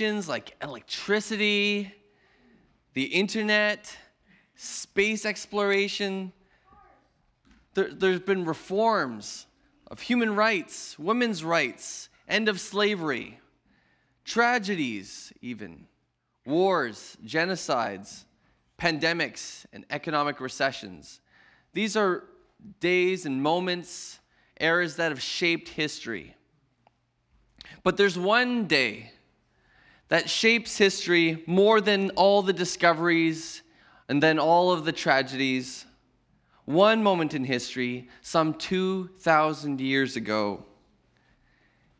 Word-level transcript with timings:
like 0.00 0.54
electricity, 0.62 1.92
the 2.94 3.04
internet, 3.04 3.96
space 4.54 5.24
exploration. 5.24 6.32
There, 7.74 7.92
there's 7.92 8.20
been 8.20 8.44
reforms 8.44 9.46
of 9.90 10.00
human 10.00 10.34
rights, 10.34 10.98
women's 10.98 11.42
rights, 11.44 12.08
end 12.28 12.48
of 12.48 12.60
slavery, 12.60 13.40
tragedies, 14.24 15.32
even 15.40 15.86
wars, 16.44 17.16
genocides, 17.24 18.24
pandemics, 18.78 19.64
and 19.72 19.84
economic 19.90 20.40
recessions. 20.40 21.20
These 21.72 21.96
are 21.96 22.24
days 22.80 23.26
and 23.26 23.42
moments, 23.42 24.18
eras 24.60 24.96
that 24.96 25.10
have 25.10 25.22
shaped 25.22 25.68
history. 25.70 26.34
But 27.82 27.96
there's 27.96 28.18
one 28.18 28.66
day 28.66 29.12
that 30.08 30.30
shapes 30.30 30.78
history 30.78 31.42
more 31.46 31.80
than 31.80 32.10
all 32.10 32.42
the 32.42 32.52
discoveries 32.52 33.62
and 34.08 34.22
then 34.22 34.38
all 34.38 34.70
of 34.70 34.84
the 34.84 34.92
tragedies. 34.92 35.84
One 36.64 37.02
moment 37.02 37.34
in 37.34 37.44
history, 37.44 38.08
some 38.22 38.54
2,000 38.54 39.80
years 39.80 40.16
ago. 40.16 40.64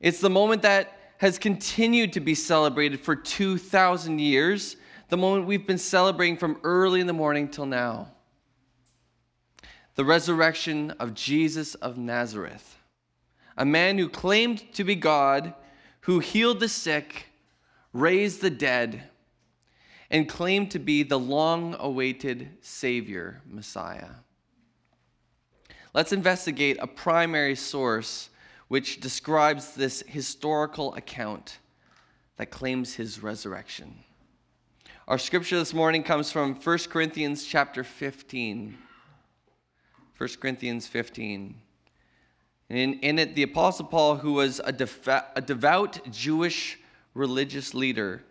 It's 0.01 0.21
the 0.21 0.31
moment 0.31 0.63
that 0.63 0.93
has 1.19 1.39
continued 1.39 2.13
to 2.13 2.21
be 2.21 2.35
celebrated 2.35 3.01
for 3.01 3.17
2,000 3.17 4.19
years, 4.19 4.77
the 5.09 5.17
moment 5.17 5.47
we've 5.47 5.67
been 5.67 5.79
celebrating 5.79 6.37
from 6.37 6.61
early 6.63 7.01
in 7.01 7.07
the 7.07 7.13
morning 7.13 7.49
till 7.49 7.67
now. 7.67 8.13
The 9.95 10.05
resurrection 10.05 10.91
of 10.93 11.15
Jesus 11.15 11.75
of 11.77 11.97
Nazareth, 11.97 12.77
a 13.57 13.65
man 13.65 13.97
who 13.97 14.09
claimed 14.11 14.71
to 14.75 14.85
be 14.85 14.95
God, 14.95 15.55
who 16.01 16.19
healed 16.19 16.61
the 16.61 16.69
sick, 16.69 17.29
raised 17.97 18.43
the 18.43 18.51
dead, 18.51 19.05
and 20.11 20.29
claimed 20.29 20.71
to 20.71 20.79
be 20.79 21.03
the 21.03 21.19
long 21.19 21.75
awaited 21.79 22.49
Savior, 22.61 23.41
Messiah. 23.49 24.11
Let's 25.95 26.13
investigate 26.13 26.77
a 26.81 26.87
primary 26.87 27.57
source 27.57 28.29
which 28.69 29.01
describes 29.01 29.75
this 29.75 30.05
historical 30.07 30.95
account 30.95 31.59
that 32.37 32.51
claims 32.51 32.95
his 32.95 33.23
resurrection. 33.23 33.95
Our 35.09 35.19
scripture 35.19 35.57
this 35.57 35.73
morning 35.73 36.03
comes 36.03 36.31
from 36.31 36.55
1 36.55 36.79
Corinthians 36.91 37.45
chapter 37.45 37.83
15. 37.83 38.77
1 40.19 40.29
Corinthians 40.41 40.87
15. 40.87 41.55
In, 42.69 42.95
in 42.95 43.19
it, 43.19 43.35
the 43.35 43.45
Apostle 43.45 43.87
Paul, 43.87 44.17
who 44.17 44.35
was 44.35 44.61
a, 44.61 44.73
defa- 44.73 45.27
a 45.35 45.41
devout 45.41 46.11
Jewish 46.11 46.79
religious 47.17 47.75
leader 47.75 48.23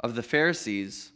of 0.00 0.14
the 0.14 0.22
Pharisees, 0.22 1.12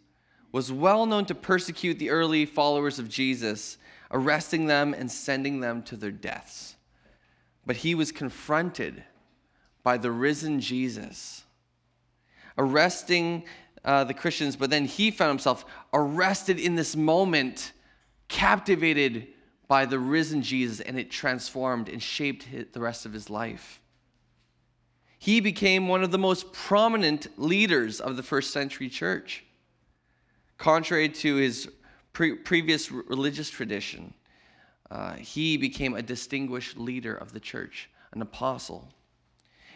was 0.53 0.71
well 0.71 1.07
known 1.07 1.25
to 1.27 1.35
persecute 1.35 1.99
the 1.99 2.11
early 2.11 2.47
followers 2.47 2.99
of 2.99 3.09
Jesus, 3.09 3.79
arresting 4.13 4.67
them 4.67 4.95
and 4.95 5.11
sending 5.11 5.61
them 5.61 5.83
to 5.83 5.97
their 5.97 6.13
deaths. 6.13 6.77
But 7.67 7.77
he 7.77 7.95
was 7.95 8.13
confronted 8.13 9.03
by 9.83 9.97
the 9.97 10.11
risen 10.11 10.61
Jesus, 10.61 11.43
arresting 12.57 13.45
uh, 13.85 14.05
the 14.05 14.15
Christians, 14.15 14.55
but 14.55 14.71
then 14.71 14.85
he 14.85 15.11
found 15.11 15.31
himself 15.31 15.65
arrested 15.93 16.61
in 16.61 16.75
this 16.75 16.95
moment, 16.95 17.73
captivated 18.29 19.29
by 19.67 19.87
the 19.87 19.99
risen 19.99 20.43
Jesus, 20.43 20.81
and 20.81 20.99
it 20.99 21.11
transformed 21.11 21.89
and 21.89 22.03
shaped 22.03 22.47
the 22.73 22.81
rest 22.81 23.07
of 23.07 23.13
his 23.13 23.29
life. 23.29 23.81
He 25.25 25.41
became 25.41 25.89
one 25.89 26.05
of 26.05 26.11
the 26.11 26.19
most 26.19 26.53
prominent 26.53 27.29
leaders 27.39 27.99
of 27.99 28.19
the 28.19 28.23
first 28.23 28.51
century 28.51 28.91
church. 28.91 29.43
Contrary 30.59 31.09
to 31.09 31.37
his 31.37 31.67
pre- 32.13 32.35
previous 32.35 32.93
religious 32.93 33.49
tradition, 33.49 34.13
uh, 34.91 35.15
he 35.15 35.57
became 35.57 35.95
a 35.95 36.03
distinguished 36.03 36.77
leader 36.77 37.15
of 37.15 37.33
the 37.33 37.41
church, 37.41 37.89
an 38.13 38.21
apostle. 38.21 38.93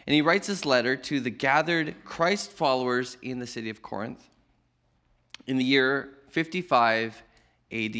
And 0.05 0.13
he 0.13 0.21
writes 0.21 0.45
this 0.45 0.65
letter 0.65 0.95
to 0.95 1.19
the 1.19 1.31
gathered 1.31 1.95
Christ 2.05 2.51
followers 2.51 3.17
in 3.23 3.39
the 3.39 3.47
city 3.47 3.71
of 3.71 3.81
Corinth 3.81 4.29
in 5.47 5.57
the 5.57 5.63
year 5.63 6.09
55 6.27 7.23
AD, 7.71 7.97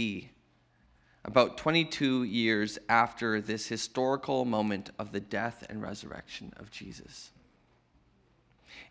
about 1.26 1.58
22 1.58 2.26
years 2.26 2.78
after 2.88 3.42
this 3.42 3.66
historical 3.66 4.46
moment 4.46 4.92
of 5.00 5.12
the 5.12 5.20
death 5.20 5.66
and 5.68 5.82
resurrection 5.82 6.54
of 6.58 6.70
Jesus. 6.70 7.32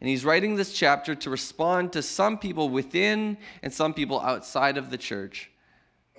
And 0.01 0.09
he's 0.09 0.25
writing 0.25 0.55
this 0.55 0.73
chapter 0.73 1.15
to 1.17 1.31
respond 1.31 1.93
to 1.93 2.03
some 2.03 2.39
people 2.39 2.69
within 2.69 3.37
and 3.63 3.73
some 3.73 3.95
people 3.95 4.21
outside 4.21 4.77
of 4.77 4.91
the 4.91 4.99
church 4.99 5.51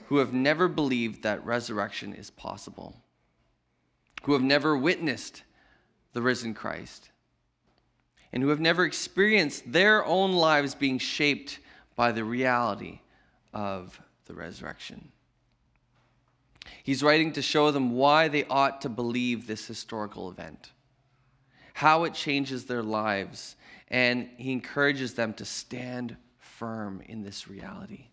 who 0.08 0.18
have 0.18 0.34
never 0.34 0.68
believed 0.68 1.24
that 1.24 1.46
resurrection 1.46 2.14
is 2.14 2.30
possible, 2.30 2.96
who 4.24 4.34
have 4.34 4.42
never 4.42 4.76
witnessed 4.76 5.44
the 6.14 6.22
risen 6.22 6.54
Christ, 6.54 7.12
and 8.34 8.44
who 8.44 8.50
have 8.50 8.60
never 8.60 8.84
experienced 8.86 9.72
their 9.72 10.04
own 10.06 10.34
lives 10.34 10.76
being 10.76 10.98
shaped 10.98 11.60
by 11.96 12.12
the 12.12 12.24
reality 12.24 13.00
of 13.54 14.02
the 14.26 14.34
resurrection. 14.34 15.12
He's 16.84 17.04
writing 17.04 17.34
to 17.34 17.42
show 17.42 17.72
them 17.72 17.92
why 17.92 18.28
they 18.28 18.46
ought 18.46 18.82
to 18.82 18.90
believe 18.90 19.46
this 19.46 19.68
historical 19.68 20.30
event, 20.30 20.72
how 21.74 22.04
it 22.04 22.14
changes 22.14 22.66
their 22.66 22.84
lives, 22.84 23.56
and 23.90 24.30
he 24.38 24.52
encourages 24.52 25.14
them 25.14 25.34
to 25.34 25.46
stand 25.46 26.16
firm 26.38 27.02
in 27.06 27.24
this 27.24 27.48
reality. 27.48 28.08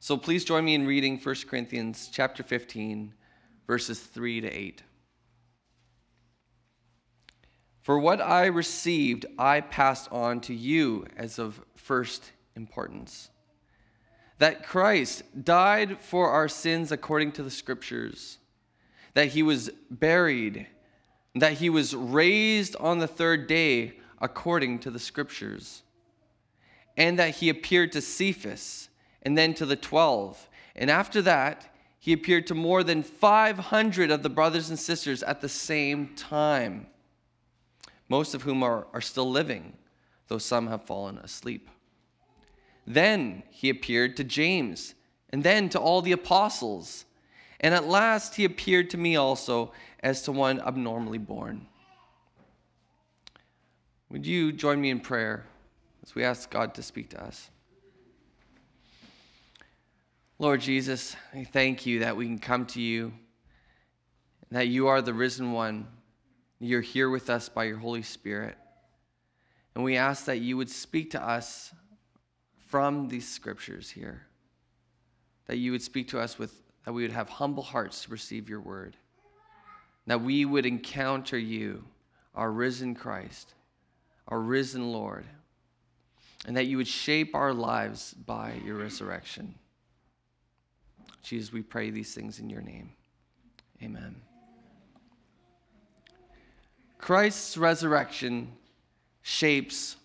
So 0.00 0.16
please 0.16 0.44
join 0.44 0.64
me 0.64 0.74
in 0.74 0.86
reading 0.86 1.18
1 1.18 1.34
Corinthians 1.48 2.08
chapter 2.12 2.42
15 2.42 3.14
verses 3.66 4.00
3 4.00 4.40
to 4.42 4.48
8. 4.48 4.82
For 7.82 7.98
what 7.98 8.20
I 8.20 8.46
received 8.46 9.26
I 9.38 9.60
passed 9.60 10.10
on 10.12 10.40
to 10.42 10.54
you 10.54 11.06
as 11.16 11.38
of 11.38 11.60
first 11.74 12.32
importance 12.54 13.30
that 14.38 14.64
Christ 14.64 15.22
died 15.44 16.00
for 16.00 16.30
our 16.30 16.48
sins 16.48 16.92
according 16.92 17.32
to 17.32 17.42
the 17.42 17.50
scriptures 17.50 18.38
that 19.14 19.28
he 19.28 19.42
was 19.42 19.70
buried 19.90 20.66
that 21.42 21.54
he 21.54 21.70
was 21.70 21.94
raised 21.94 22.76
on 22.76 22.98
the 22.98 23.06
third 23.06 23.46
day 23.46 23.94
according 24.20 24.78
to 24.80 24.90
the 24.90 24.98
scriptures, 24.98 25.82
and 26.96 27.18
that 27.18 27.36
he 27.36 27.48
appeared 27.48 27.92
to 27.92 28.00
Cephas 28.00 28.88
and 29.22 29.36
then 29.36 29.54
to 29.54 29.66
the 29.66 29.76
12. 29.76 30.48
And 30.76 30.90
after 30.90 31.22
that, 31.22 31.74
he 31.98 32.12
appeared 32.12 32.46
to 32.46 32.54
more 32.54 32.82
than 32.82 33.02
500 33.02 34.10
of 34.10 34.22
the 34.22 34.30
brothers 34.30 34.70
and 34.70 34.78
sisters 34.78 35.22
at 35.22 35.40
the 35.40 35.48
same 35.48 36.14
time, 36.14 36.86
most 38.08 38.34
of 38.34 38.42
whom 38.42 38.62
are, 38.62 38.86
are 38.92 39.00
still 39.00 39.30
living, 39.30 39.74
though 40.28 40.38
some 40.38 40.68
have 40.68 40.84
fallen 40.84 41.18
asleep. 41.18 41.68
Then 42.86 43.42
he 43.50 43.68
appeared 43.68 44.16
to 44.16 44.24
James, 44.24 44.94
and 45.30 45.42
then 45.42 45.68
to 45.70 45.78
all 45.78 46.00
the 46.00 46.12
apostles. 46.12 47.04
And 47.60 47.74
at 47.74 47.86
last 47.86 48.36
he 48.36 48.44
appeared 48.44 48.88
to 48.90 48.96
me 48.96 49.16
also 49.16 49.72
as 50.00 50.22
to 50.22 50.32
one 50.32 50.60
abnormally 50.60 51.18
born. 51.18 51.66
Would 54.10 54.26
you 54.26 54.52
join 54.52 54.80
me 54.80 54.90
in 54.90 55.00
prayer 55.00 55.44
as 56.02 56.14
we 56.14 56.24
ask 56.24 56.50
God 56.50 56.74
to 56.74 56.82
speak 56.82 57.10
to 57.10 57.22
us? 57.22 57.50
Lord 60.38 60.60
Jesus, 60.60 61.16
I 61.34 61.44
thank 61.44 61.84
you 61.84 61.98
that 62.00 62.16
we 62.16 62.26
can 62.26 62.38
come 62.38 62.64
to 62.66 62.80
you, 62.80 63.12
that 64.50 64.68
you 64.68 64.86
are 64.86 65.02
the 65.02 65.12
risen 65.12 65.52
one. 65.52 65.88
You're 66.60 66.80
here 66.80 67.10
with 67.10 67.28
us 67.28 67.48
by 67.48 67.64
your 67.64 67.78
Holy 67.78 68.02
Spirit. 68.02 68.56
And 69.74 69.84
we 69.84 69.96
ask 69.96 70.24
that 70.26 70.38
you 70.38 70.56
would 70.56 70.70
speak 70.70 71.10
to 71.10 71.22
us 71.22 71.74
from 72.68 73.08
these 73.08 73.28
scriptures 73.28 73.90
here, 73.90 74.22
that 75.46 75.58
you 75.58 75.72
would 75.72 75.82
speak 75.82 76.08
to 76.08 76.20
us 76.20 76.38
with, 76.38 76.62
that 76.84 76.92
we 76.92 77.02
would 77.02 77.12
have 77.12 77.28
humble 77.28 77.62
hearts 77.62 78.04
to 78.04 78.10
receive 78.10 78.48
your 78.48 78.60
word, 78.60 78.96
that 80.08 80.22
we 80.22 80.44
would 80.44 80.66
encounter 80.66 81.38
you, 81.38 81.84
our 82.34 82.50
risen 82.50 82.94
Christ 82.94 83.54
our 84.28 84.38
risen 84.38 84.92
Lord, 84.92 85.24
and 86.46 86.56
that 86.56 86.66
you 86.66 86.76
would 86.76 86.88
shape 86.88 87.34
our 87.34 87.52
lives 87.52 88.14
by 88.14 88.60
your 88.64 88.76
resurrection. 88.76 89.54
Jesus, 91.22 91.52
we 91.52 91.62
pray 91.62 91.90
these 91.90 92.14
things 92.14 92.38
in 92.38 92.48
your 92.48 92.60
name. 92.60 92.90
Amen. 93.82 94.16
Christ's 96.98 97.56
resurrection 97.56 98.52
shapes 99.22 99.96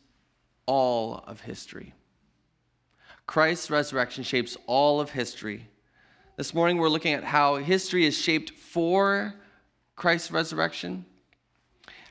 all 0.65 1.23
of 1.27 1.41
history. 1.41 1.93
Christ's 3.25 3.69
resurrection 3.69 4.23
shapes 4.23 4.57
all 4.67 5.01
of 5.01 5.11
history. 5.11 5.67
This 6.37 6.53
morning 6.53 6.77
we're 6.77 6.89
looking 6.89 7.13
at 7.13 7.23
how 7.23 7.57
history 7.57 8.05
is 8.05 8.17
shaped 8.17 8.51
for 8.51 9.33
Christ's 9.95 10.31
resurrection 10.31 11.05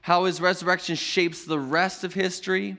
how 0.03 0.25
his 0.25 0.41
resurrection 0.41 0.97
shapes 0.97 1.45
the 1.45 1.59
rest 1.59 2.03
of 2.05 2.13
history, 2.13 2.77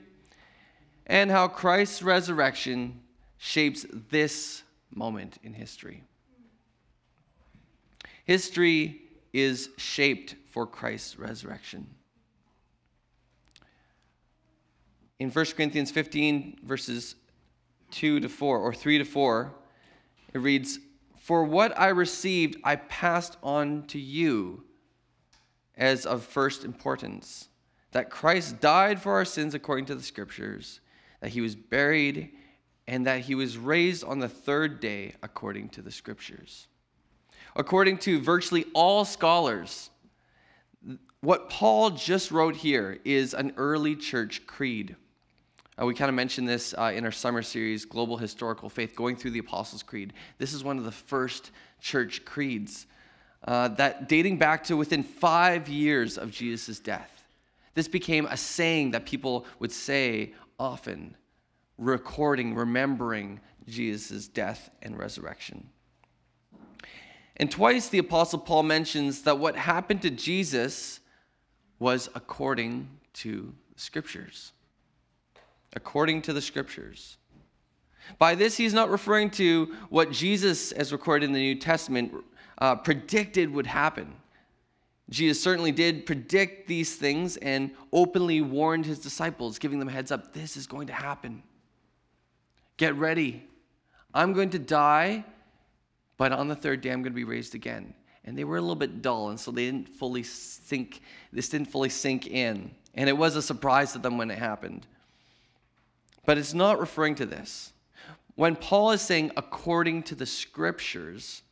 and 1.06 1.30
how 1.30 1.48
Christ's 1.48 2.02
resurrection 2.02 3.00
shapes 3.38 3.84
this 4.10 4.62
moment 4.94 5.38
in 5.42 5.54
history. 5.54 6.04
History 8.24 9.02
is 9.32 9.70
shaped 9.78 10.36
for 10.50 10.66
Christ's 10.66 11.18
resurrection. 11.18 11.86
In 15.18 15.30
1 15.30 15.44
Corinthians 15.56 15.90
15, 15.90 16.60
verses 16.62 17.14
2 17.92 18.20
to 18.20 18.28
4, 18.28 18.58
or 18.58 18.74
3 18.74 18.98
to 18.98 19.04
4, 19.04 19.54
it 20.34 20.38
reads, 20.38 20.78
For 21.18 21.44
what 21.44 21.78
I 21.78 21.88
received, 21.88 22.56
I 22.64 22.76
passed 22.76 23.38
on 23.42 23.84
to 23.86 23.98
you 23.98 24.64
as 25.76 26.06
of 26.06 26.24
first 26.24 26.64
importance 26.64 27.48
that 27.94 28.10
Christ 28.10 28.60
died 28.60 29.00
for 29.00 29.12
our 29.12 29.24
sins 29.24 29.54
according 29.54 29.86
to 29.86 29.94
the 29.94 30.02
Scriptures, 30.02 30.80
that 31.20 31.30
he 31.30 31.40
was 31.40 31.54
buried, 31.54 32.32
and 32.88 33.06
that 33.06 33.20
he 33.20 33.36
was 33.36 33.56
raised 33.56 34.02
on 34.04 34.18
the 34.18 34.28
third 34.28 34.80
day 34.80 35.14
according 35.22 35.68
to 35.70 35.82
the 35.82 35.92
Scriptures. 35.92 36.66
According 37.54 37.98
to 37.98 38.20
virtually 38.20 38.66
all 38.74 39.04
scholars, 39.04 39.90
what 41.20 41.48
Paul 41.48 41.90
just 41.90 42.32
wrote 42.32 42.56
here 42.56 42.98
is 43.04 43.32
an 43.32 43.54
early 43.56 43.94
church 43.94 44.44
creed. 44.46 44.96
Uh, 45.80 45.86
we 45.86 45.94
kind 45.94 46.08
of 46.08 46.16
mentioned 46.16 46.48
this 46.48 46.74
uh, 46.76 46.92
in 46.94 47.04
our 47.04 47.12
summer 47.12 47.42
series, 47.42 47.84
Global 47.84 48.16
Historical 48.16 48.68
Faith, 48.68 48.96
going 48.96 49.14
through 49.14 49.30
the 49.30 49.38
Apostles' 49.38 49.84
Creed. 49.84 50.12
This 50.38 50.52
is 50.52 50.64
one 50.64 50.78
of 50.78 50.84
the 50.84 50.92
first 50.92 51.52
church 51.80 52.24
creeds 52.24 52.86
uh, 53.44 53.68
that 53.68 54.08
dating 54.08 54.38
back 54.38 54.64
to 54.64 54.76
within 54.76 55.02
five 55.02 55.68
years 55.68 56.18
of 56.18 56.30
Jesus' 56.30 56.78
death. 56.78 57.22
This 57.74 57.88
became 57.88 58.26
a 58.26 58.36
saying 58.36 58.92
that 58.92 59.04
people 59.04 59.46
would 59.58 59.72
say 59.72 60.32
often, 60.58 61.16
recording, 61.76 62.54
remembering 62.54 63.40
Jesus' 63.68 64.28
death 64.28 64.70
and 64.82 64.98
resurrection. 64.98 65.68
And 67.36 67.50
twice 67.50 67.88
the 67.88 67.98
Apostle 67.98 68.38
Paul 68.38 68.62
mentions 68.62 69.22
that 69.22 69.38
what 69.38 69.56
happened 69.56 70.02
to 70.02 70.10
Jesus 70.10 71.00
was 71.80 72.08
according 72.14 72.88
to 73.14 73.52
Scriptures 73.76 74.52
according 75.74 76.22
to 76.22 76.32
the 76.32 76.40
scriptures. 76.40 77.16
By 78.18 78.34
this, 78.34 78.56
he's 78.56 78.74
not 78.74 78.90
referring 78.90 79.30
to 79.30 79.74
what 79.88 80.10
Jesus, 80.10 80.72
as 80.72 80.92
recorded 80.92 81.26
in 81.26 81.32
the 81.32 81.40
New 81.40 81.54
Testament, 81.54 82.12
uh, 82.58 82.76
predicted 82.76 83.50
would 83.52 83.66
happen. 83.66 84.14
Jesus 85.10 85.42
certainly 85.42 85.72
did 85.72 86.06
predict 86.06 86.66
these 86.66 86.96
things 86.96 87.36
and 87.38 87.70
openly 87.92 88.40
warned 88.40 88.86
his 88.86 88.98
disciples, 88.98 89.58
giving 89.58 89.78
them 89.78 89.88
heads 89.88 90.10
up 90.10 90.32
this 90.32 90.56
is 90.56 90.66
going 90.66 90.86
to 90.86 90.92
happen. 90.92 91.42
Get 92.76 92.96
ready. 92.96 93.44
I'm 94.14 94.32
going 94.32 94.50
to 94.50 94.58
die, 94.58 95.24
but 96.16 96.32
on 96.32 96.48
the 96.48 96.56
third 96.56 96.80
day, 96.80 96.90
I'm 96.90 97.02
going 97.02 97.12
to 97.12 97.16
be 97.16 97.24
raised 97.24 97.54
again. 97.54 97.94
And 98.24 98.38
they 98.38 98.44
were 98.44 98.56
a 98.56 98.60
little 98.60 98.76
bit 98.76 99.02
dull, 99.02 99.28
and 99.28 99.38
so 99.38 99.50
they 99.50 99.66
didn't 99.66 99.88
fully 99.88 100.22
sink, 100.22 101.02
this 101.32 101.50
didn't 101.50 101.70
fully 101.70 101.90
sink 101.90 102.26
in. 102.26 102.70
And 102.94 103.08
it 103.08 103.16
was 103.16 103.36
a 103.36 103.42
surprise 103.42 103.92
to 103.92 103.98
them 103.98 104.16
when 104.16 104.30
it 104.30 104.38
happened. 104.38 104.86
But 106.24 106.38
it's 106.38 106.54
not 106.54 106.80
referring 106.80 107.16
to 107.16 107.26
this. 107.26 107.72
When 108.36 108.56
Paul 108.56 108.92
is 108.92 109.02
saying 109.02 109.32
according 109.36 110.04
to 110.04 110.14
the 110.14 110.26
scriptures, 110.26 111.42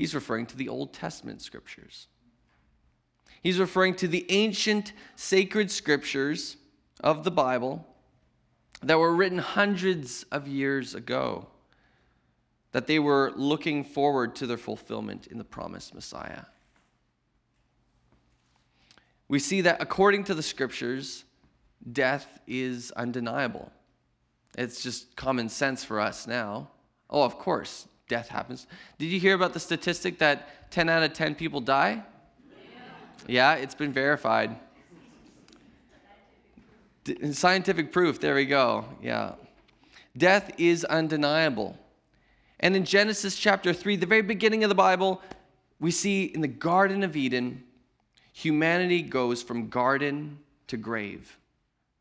he's 0.00 0.14
referring 0.14 0.46
to 0.46 0.56
the 0.56 0.70
Old 0.70 0.94
Testament 0.94 1.42
scriptures. 1.42 2.06
He's 3.42 3.58
referring 3.58 3.96
to 3.96 4.08
the 4.08 4.24
ancient 4.30 4.94
sacred 5.14 5.70
scriptures 5.70 6.56
of 7.00 7.22
the 7.22 7.30
Bible 7.30 7.86
that 8.82 8.98
were 8.98 9.14
written 9.14 9.36
hundreds 9.36 10.22
of 10.32 10.48
years 10.48 10.94
ago, 10.94 11.48
that 12.72 12.86
they 12.86 12.98
were 12.98 13.34
looking 13.36 13.84
forward 13.84 14.34
to 14.36 14.46
their 14.46 14.56
fulfillment 14.56 15.26
in 15.26 15.36
the 15.36 15.44
promised 15.44 15.94
Messiah. 15.94 16.44
We 19.28 19.38
see 19.38 19.60
that 19.60 19.82
according 19.82 20.24
to 20.24 20.34
the 20.34 20.42
scriptures, 20.42 21.24
death 21.92 22.40
is 22.46 22.90
undeniable. 22.92 23.70
It's 24.56 24.82
just 24.82 25.14
common 25.14 25.50
sense 25.50 25.84
for 25.84 26.00
us 26.00 26.26
now. 26.26 26.70
Oh, 27.10 27.22
of 27.22 27.36
course, 27.36 27.86
death 28.10 28.28
happens. 28.28 28.66
Did 28.98 29.06
you 29.06 29.20
hear 29.20 29.34
about 29.34 29.54
the 29.54 29.60
statistic 29.60 30.18
that 30.18 30.70
10 30.72 30.90
out 30.90 31.02
of 31.02 31.14
10 31.14 31.36
people 31.36 31.60
die? 31.60 32.02
Yeah, 33.26 33.54
it's 33.54 33.74
been 33.74 33.92
verified. 33.92 34.56
D- 37.04 37.32
scientific 37.32 37.92
proof, 37.92 38.20
there 38.20 38.34
we 38.34 38.44
go. 38.44 38.84
Yeah. 39.00 39.34
Death 40.16 40.50
is 40.58 40.84
undeniable. 40.84 41.78
And 42.58 42.74
in 42.74 42.84
Genesis 42.84 43.36
chapter 43.36 43.72
3, 43.72 43.96
the 43.96 44.06
very 44.06 44.22
beginning 44.22 44.64
of 44.64 44.68
the 44.68 44.74
Bible, 44.74 45.22
we 45.78 45.92
see 45.92 46.24
in 46.24 46.40
the 46.40 46.48
Garden 46.48 47.04
of 47.04 47.16
Eden, 47.16 47.62
humanity 48.32 49.02
goes 49.02 49.40
from 49.40 49.68
garden 49.68 50.38
to 50.66 50.76
grave. 50.76 51.38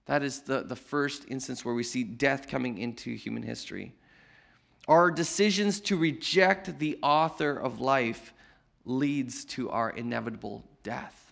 That 0.06 0.23
is 0.23 0.41
the, 0.41 0.63
the 0.63 0.75
first 0.75 1.25
instance 1.27 1.63
where 1.63 1.75
we 1.75 1.83
see 1.83 2.03
death 2.03 2.47
coming 2.47 2.79
into 2.79 3.13
human 3.13 3.44
history. 3.44 3.94
Our 4.89 5.12
decisions 5.12 5.80
to 5.81 5.95
reject 5.95 6.80
the 6.80 6.97
author 7.03 7.56
of 7.56 7.80
life 7.80 8.33
leads 8.86 9.45
to 9.45 9.69
our 9.69 9.91
inevitable 9.91 10.65
death. 10.81 11.31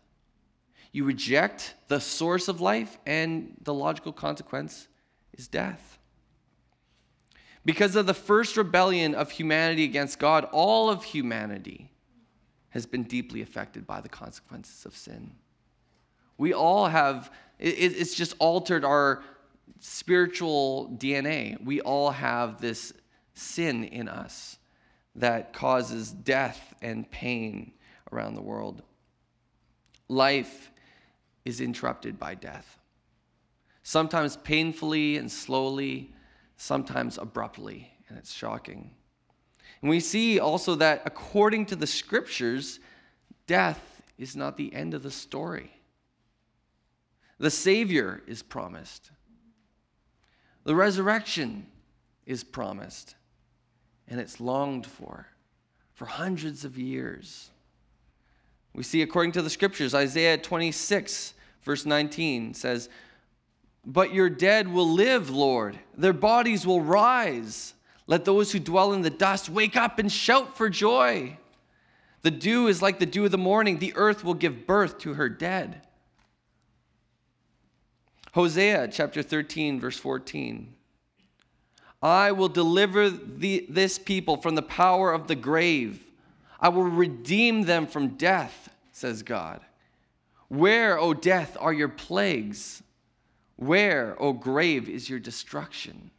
You 0.92 1.06
reject 1.06 1.74
the 1.88 2.00
source 2.00 2.48
of 2.48 2.62
life, 2.62 3.00
and 3.08 3.56
the 3.64 3.74
logical 3.74 4.14
consequence 4.14 4.88
is 5.34 5.48
death. 5.48 5.98
Because 7.66 7.96
of 7.96 8.06
the 8.06 8.14
first 8.14 8.58
rebellion 8.58 9.16
of 9.16 9.32
humanity 9.32 9.86
against 9.86 10.20
God, 10.20 10.46
all 10.52 10.92
of 10.92 11.04
humanity 11.04 11.92
has 12.70 12.86
been 12.86 13.04
deeply 13.04 13.42
affected 13.42 13.88
by 13.88 14.02
the 14.02 14.10
consequences 14.10 14.86
of 14.86 14.96
sin. 14.96 15.32
We 16.38 16.54
all 16.54 16.88
have, 16.88 17.32
it's 17.58 18.14
just 18.14 18.36
altered 18.38 18.86
our 18.86 19.24
spiritual 19.80 20.96
DNA. 21.00 21.60
We 21.64 21.82
all 21.82 22.12
have 22.12 22.62
this 22.62 22.94
sin 23.38 23.84
in 23.84 24.08
us 24.08 24.58
that 25.16 25.54
causes 25.54 26.12
death 26.12 26.74
and 26.82 27.10
pain 27.10 27.72
around 28.12 28.36
the 28.36 28.42
world. 28.42 28.82
Life 30.08 30.72
is 31.46 31.62
interrupted 31.62 32.20
by 32.20 32.36
death, 32.36 32.80
sometimes 33.84 34.38
painfully 34.38 35.18
and 35.18 35.32
slowly, 35.32 36.14
sometimes 36.58 37.18
abruptly, 37.18 37.92
and 38.10 38.18
it's 38.18 38.34
shocking. 38.34 38.92
And 39.82 39.90
we 39.90 40.00
see 40.00 40.40
also 40.40 40.76
that 40.76 41.04
according 41.06 41.68
to 41.68 41.76
the 41.76 41.88
scriptures, 41.88 42.80
death 43.46 44.02
is 44.18 44.36
not 44.36 44.58
the 44.58 44.74
end 44.74 44.94
of 44.94 45.04
the 45.04 45.12
story. 45.12 45.72
The 47.40 47.52
Savior 47.52 48.24
is 48.26 48.42
promised. 48.42 49.12
The 50.64 50.76
resurrection 50.76 51.68
is 52.26 52.44
promised. 52.44 53.16
And 54.08 54.20
it's 54.20 54.40
longed 54.40 54.86
for 54.86 55.28
for 55.98 56.06
hundreds 56.06 56.64
of 56.64 56.78
years. 56.78 57.50
We 58.76 58.84
see, 58.84 59.02
according 59.02 59.32
to 59.32 59.42
the 59.42 59.50
scriptures, 59.50 59.96
Isaiah 59.96 60.38
26, 60.38 61.34
verse 61.64 61.88
19 61.88 62.54
says, 62.54 62.88
But 63.84 64.14
your 64.14 64.30
dead 64.30 64.72
will 64.72 64.88
live, 64.88 65.32
Lord. 65.32 65.80
Their 65.98 66.14
bodies 66.14 66.68
will 66.68 66.82
rise. 66.82 67.74
Let 68.06 68.26
those 68.26 68.52
who 68.52 68.60
dwell 68.60 68.94
in 68.94 69.02
the 69.02 69.10
dust 69.10 69.50
wake 69.50 69.76
up 69.76 69.98
and 69.98 70.12
shout 70.12 70.56
for 70.56 70.70
joy. 70.70 71.36
The 72.22 72.30
dew 72.30 72.68
is 72.68 72.80
like 72.80 73.00
the 73.00 73.08
dew 73.08 73.26
of 73.26 73.32
the 73.32 73.40
morning. 73.40 73.80
The 73.80 73.94
earth 73.96 74.24
will 74.24 74.36
give 74.36 74.68
birth 74.68 75.00
to 75.00 75.16
her 75.16 75.30
dead. 75.30 75.82
Hosea 78.34 78.90
chapter 78.90 79.24
13, 79.24 79.80
verse 79.80 79.98
14. 79.98 80.76
I 82.02 82.32
will 82.32 82.50
deliver 82.50 83.10
the, 83.10 83.66
this 83.70 83.98
people 83.98 84.38
from 84.38 84.56
the 84.56 84.62
power 84.62 85.12
of 85.12 85.28
the 85.28 85.36
grave. 85.36 86.04
I 86.60 86.70
will 86.70 86.84
redeem 86.84 87.64
them 87.64 87.88
from 87.88 88.10
death, 88.10 88.70
says 88.92 89.24
God. 89.24 89.62
Where, 90.48 91.00
O 91.00 91.14
death, 91.14 91.58
are 91.60 91.74
your 91.74 91.90
plagues? 91.90 92.84
Where, 93.56 94.16
O 94.22 94.34
grave, 94.34 94.88
is 94.88 95.10
your 95.10 95.20
destruction? 95.20 96.12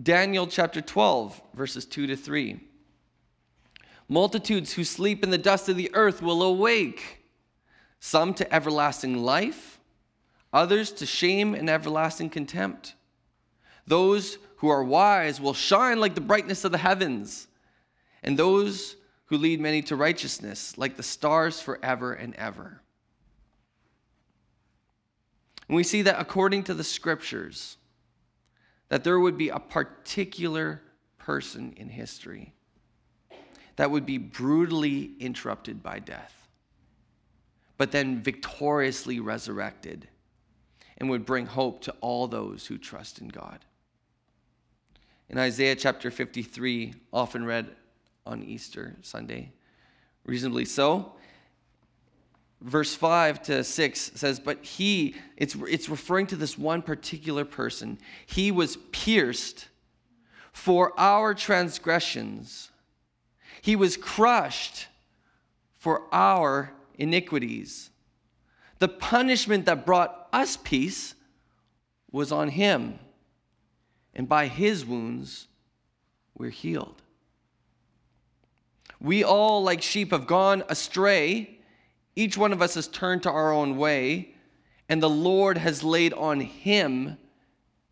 Daniel 0.00 0.46
chapter 0.46 0.80
12, 0.80 1.40
verses 1.54 1.84
2 1.84 2.06
to 2.06 2.16
3. 2.16 2.60
Multitudes 4.08 4.72
who 4.72 4.84
sleep 4.84 5.22
in 5.22 5.30
the 5.30 5.38
dust 5.38 5.68
of 5.68 5.76
the 5.76 5.90
earth 5.92 6.22
will 6.22 6.42
awake, 6.42 7.24
some 8.00 8.32
to 8.34 8.54
everlasting 8.54 9.16
life 9.16 9.78
others 10.52 10.92
to 10.92 11.06
shame 11.06 11.54
and 11.54 11.68
everlasting 11.68 12.30
contempt. 12.30 12.94
Those 13.88 14.38
who 14.56 14.68
are 14.68 14.84
wise 14.84 15.40
will 15.40 15.54
shine 15.54 15.98
like 15.98 16.14
the 16.14 16.20
brightness 16.20 16.64
of 16.64 16.72
the 16.72 16.78
heavens, 16.78 17.48
and 18.22 18.38
those 18.38 18.96
who 19.26 19.38
lead 19.38 19.60
many 19.60 19.80
to 19.82 19.96
righteousness 19.96 20.76
like 20.76 20.96
the 20.96 21.02
stars 21.02 21.60
forever 21.60 22.12
and 22.12 22.34
ever. 22.36 22.82
And 25.68 25.76
we 25.76 25.84
see 25.84 26.02
that 26.02 26.20
according 26.20 26.64
to 26.64 26.74
the 26.74 26.84
scriptures, 26.84 27.76
that 28.88 29.04
there 29.04 29.18
would 29.18 29.38
be 29.38 29.48
a 29.48 29.58
particular 29.58 30.82
person 31.18 31.72
in 31.76 31.88
history 31.88 32.54
that 33.76 33.90
would 33.90 34.04
be 34.04 34.18
brutally 34.18 35.12
interrupted 35.20 35.82
by 35.82 35.98
death, 35.98 36.48
but 37.76 37.92
then 37.92 38.22
victoriously 38.22 39.20
resurrected 39.20 40.08
and 40.98 41.08
would 41.08 41.24
bring 41.24 41.46
hope 41.46 41.80
to 41.82 41.94
all 42.00 42.26
those 42.26 42.66
who 42.66 42.76
trust 42.76 43.20
in 43.20 43.28
God. 43.28 43.64
In 45.30 45.36
Isaiah 45.38 45.76
chapter 45.76 46.10
53, 46.10 46.94
often 47.12 47.44
read 47.44 47.68
on 48.24 48.42
Easter 48.42 48.96
Sunday, 49.02 49.52
reasonably 50.24 50.64
so, 50.64 51.12
verse 52.62 52.94
5 52.94 53.42
to 53.42 53.64
6 53.64 54.12
says, 54.14 54.40
But 54.40 54.64
he, 54.64 55.14
it's, 55.36 55.54
it's 55.68 55.88
referring 55.88 56.26
to 56.28 56.36
this 56.36 56.56
one 56.56 56.82
particular 56.82 57.44
person, 57.44 57.98
he 58.26 58.50
was 58.50 58.76
pierced 58.90 59.68
for 60.52 60.98
our 60.98 61.34
transgressions, 61.34 62.70
he 63.60 63.76
was 63.76 63.96
crushed 63.96 64.86
for 65.76 66.02
our 66.10 66.72
iniquities. 66.94 67.90
The 68.78 68.88
punishment 68.88 69.66
that 69.66 69.84
brought 69.84 70.28
us 70.32 70.56
peace 70.56 71.14
was 72.10 72.32
on 72.32 72.48
him, 72.48 72.98
and 74.14 74.28
by 74.28 74.46
his 74.46 74.84
wounds 74.84 75.48
we're 76.36 76.50
healed. 76.50 77.02
We 79.00 79.22
all, 79.22 79.62
like 79.62 79.82
sheep, 79.82 80.10
have 80.10 80.26
gone 80.26 80.64
astray. 80.68 81.60
Each 82.16 82.36
one 82.36 82.52
of 82.52 82.62
us 82.62 82.74
has 82.74 82.88
turned 82.88 83.22
to 83.24 83.30
our 83.30 83.52
own 83.52 83.76
way, 83.76 84.34
and 84.88 85.02
the 85.02 85.10
Lord 85.10 85.58
has 85.58 85.84
laid 85.84 86.12
on 86.14 86.40
him 86.40 87.16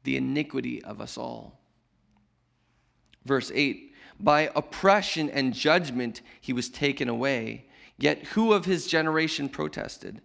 the 0.02 0.16
iniquity 0.16 0.82
of 0.82 1.00
us 1.00 1.16
all. 1.16 1.60
Verse 3.24 3.52
8 3.54 3.94
By 4.18 4.50
oppression 4.54 5.30
and 5.30 5.52
judgment 5.52 6.22
he 6.40 6.52
was 6.52 6.68
taken 6.68 7.08
away. 7.08 7.66
Yet 7.98 8.24
who 8.28 8.52
of 8.52 8.64
his 8.64 8.86
generation 8.86 9.48
protested? 9.48 10.20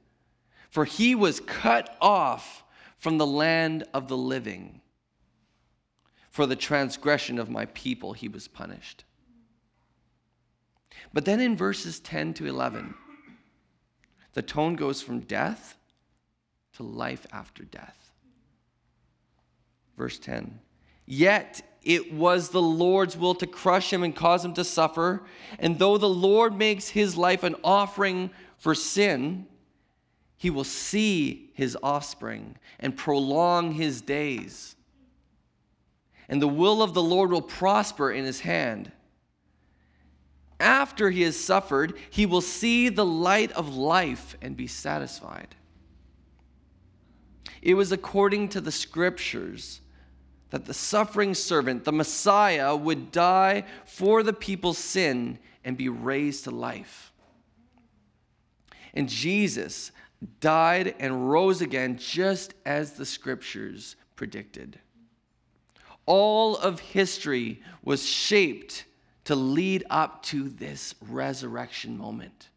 For 0.70 0.86
he 0.86 1.16
was 1.16 1.40
cut 1.42 1.96
off 2.02 2.64
from 2.98 3.18
the 3.18 3.28
land 3.28 3.84
of 3.94 4.08
the 4.08 4.18
living. 4.18 4.82
For 6.32 6.46
the 6.46 6.56
transgression 6.56 7.38
of 7.38 7.50
my 7.50 7.66
people 7.68 8.14
he 8.14 8.30
was 8.30 8.48
punished. 8.48 9.04
But 11.14 11.26
then 11.26 11.42
in 11.42 11.58
verses 11.58 12.00
10 12.00 12.34
to 12.36 12.48
11, 12.48 12.94
the 14.34 14.42
tone 14.42 14.76
goes 14.76 15.02
from 15.02 15.20
death 15.20 15.78
to 16.78 16.84
life 16.84 17.28
after 17.34 17.64
death. 17.64 18.12
Verse 19.98 20.18
10 20.20 20.60
Yet 21.06 21.62
it 21.84 22.14
was 22.14 22.50
the 22.50 22.62
Lord's 22.62 23.18
will 23.18 23.36
to 23.36 23.48
crush 23.48 23.92
him 23.92 24.04
and 24.04 24.16
cause 24.16 24.46
him 24.46 24.54
to 24.54 24.64
suffer. 24.64 25.24
And 25.60 25.78
though 25.78 25.98
the 25.98 26.08
Lord 26.08 26.58
makes 26.58 26.88
his 26.88 27.18
life 27.18 27.44
an 27.44 27.56
offering 27.64 28.30
for 28.58 28.74
sin, 28.74 29.48
he 30.38 30.50
will 30.50 30.64
see 30.64 31.52
his 31.56 31.78
offspring 31.84 32.56
and 32.80 32.96
prolong 32.96 33.74
his 33.74 34.02
days. 34.02 34.76
And 36.32 36.42
the 36.42 36.48
will 36.48 36.82
of 36.82 36.96
the 36.96 37.04
Lord 37.04 37.30
will 37.30 37.44
prosper 37.44 38.12
in 38.12 38.26
his 38.26 38.40
hand 38.40 38.92
after 40.62 41.10
he 41.10 41.24
has 41.24 41.38
suffered, 41.38 41.96
he 42.12 42.26
will 42.26 42.42
see 42.42 42.88
the 42.88 43.06
light 43.06 43.52
of 43.54 43.76
life 43.76 44.38
and 44.42 44.56
be 44.56 44.68
satisfied. 44.68 45.56
It 47.62 47.74
was 47.74 47.92
according 47.92 48.50
to 48.50 48.62
the 48.62 48.72
scriptures 48.72 49.82
that 50.52 50.66
the 50.66 50.74
suffering 50.74 51.34
servant, 51.34 51.84
the 51.84 51.92
Messiah, 51.92 52.76
would 52.76 53.12
die 53.12 53.64
for 53.86 54.22
the 54.22 54.34
people's 54.34 54.78
sin 54.78 55.40
and 55.66 55.78
be 55.78 55.90
raised 55.90 56.44
to 56.44 56.52
life. 56.52 57.12
And 58.94 59.10
Jesus 59.10 59.92
died 60.40 60.96
and 61.00 61.32
rose 61.32 61.62
again 61.62 61.98
just 61.98 62.54
as 62.66 62.94
the 62.94 63.06
scriptures 63.06 63.96
predicted. 64.16 64.80
All 66.14 66.58
of 66.58 66.82
history 66.82 67.62
was 67.84 68.06
shaped 68.06 68.84
to 69.24 69.34
lead 69.34 69.86
up 69.90 70.22
to 70.24 70.50
this 70.50 70.94
resurrection 71.00 71.98
moment. 71.98 72.50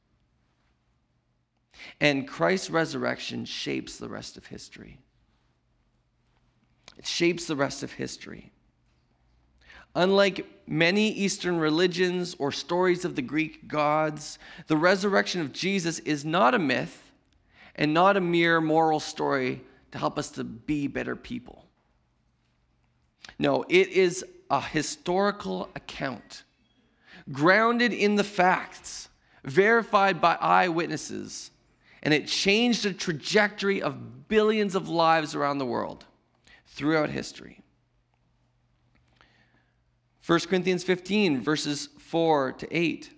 And 2.00 2.26
Christ's 2.26 2.68
resurrection 2.68 3.44
shapes 3.44 3.96
the 3.96 4.08
rest 4.08 4.36
of 4.36 4.46
history. 4.46 4.98
It 6.98 7.06
shapes 7.06 7.44
the 7.44 7.54
rest 7.54 7.84
of 7.84 7.92
history. 7.92 8.50
Unlike 9.94 10.46
many 10.66 11.12
Eastern 11.12 11.56
religions 11.56 12.34
or 12.40 12.50
stories 12.50 13.04
of 13.04 13.14
the 13.14 13.22
Greek 13.22 13.68
gods, 13.68 14.40
the 14.66 14.76
resurrection 14.76 15.40
of 15.40 15.52
Jesus 15.52 16.00
is 16.00 16.24
not 16.24 16.54
a 16.54 16.58
myth 16.58 17.12
and 17.76 17.94
not 17.94 18.16
a 18.16 18.20
mere 18.20 18.60
moral 18.60 18.98
story 18.98 19.62
to 19.92 19.98
help 19.98 20.18
us 20.18 20.30
to 20.30 20.42
be 20.42 20.88
better 20.88 21.14
people. 21.14 21.63
No, 23.38 23.64
it 23.68 23.88
is 23.88 24.24
a 24.50 24.60
historical 24.60 25.70
account 25.74 26.44
grounded 27.32 27.92
in 27.92 28.16
the 28.16 28.24
facts, 28.24 29.08
verified 29.44 30.20
by 30.20 30.36
eyewitnesses, 30.40 31.50
and 32.02 32.12
it 32.12 32.26
changed 32.26 32.84
the 32.84 32.92
trajectory 32.92 33.80
of 33.80 34.28
billions 34.28 34.74
of 34.74 34.88
lives 34.88 35.34
around 35.34 35.58
the 35.58 35.66
world 35.66 36.04
throughout 36.66 37.10
history. 37.10 37.60
1 40.26 40.40
Corinthians 40.40 40.84
15, 40.84 41.40
verses 41.42 41.88
4 41.98 42.52
to 42.52 42.76
8. 42.76 43.10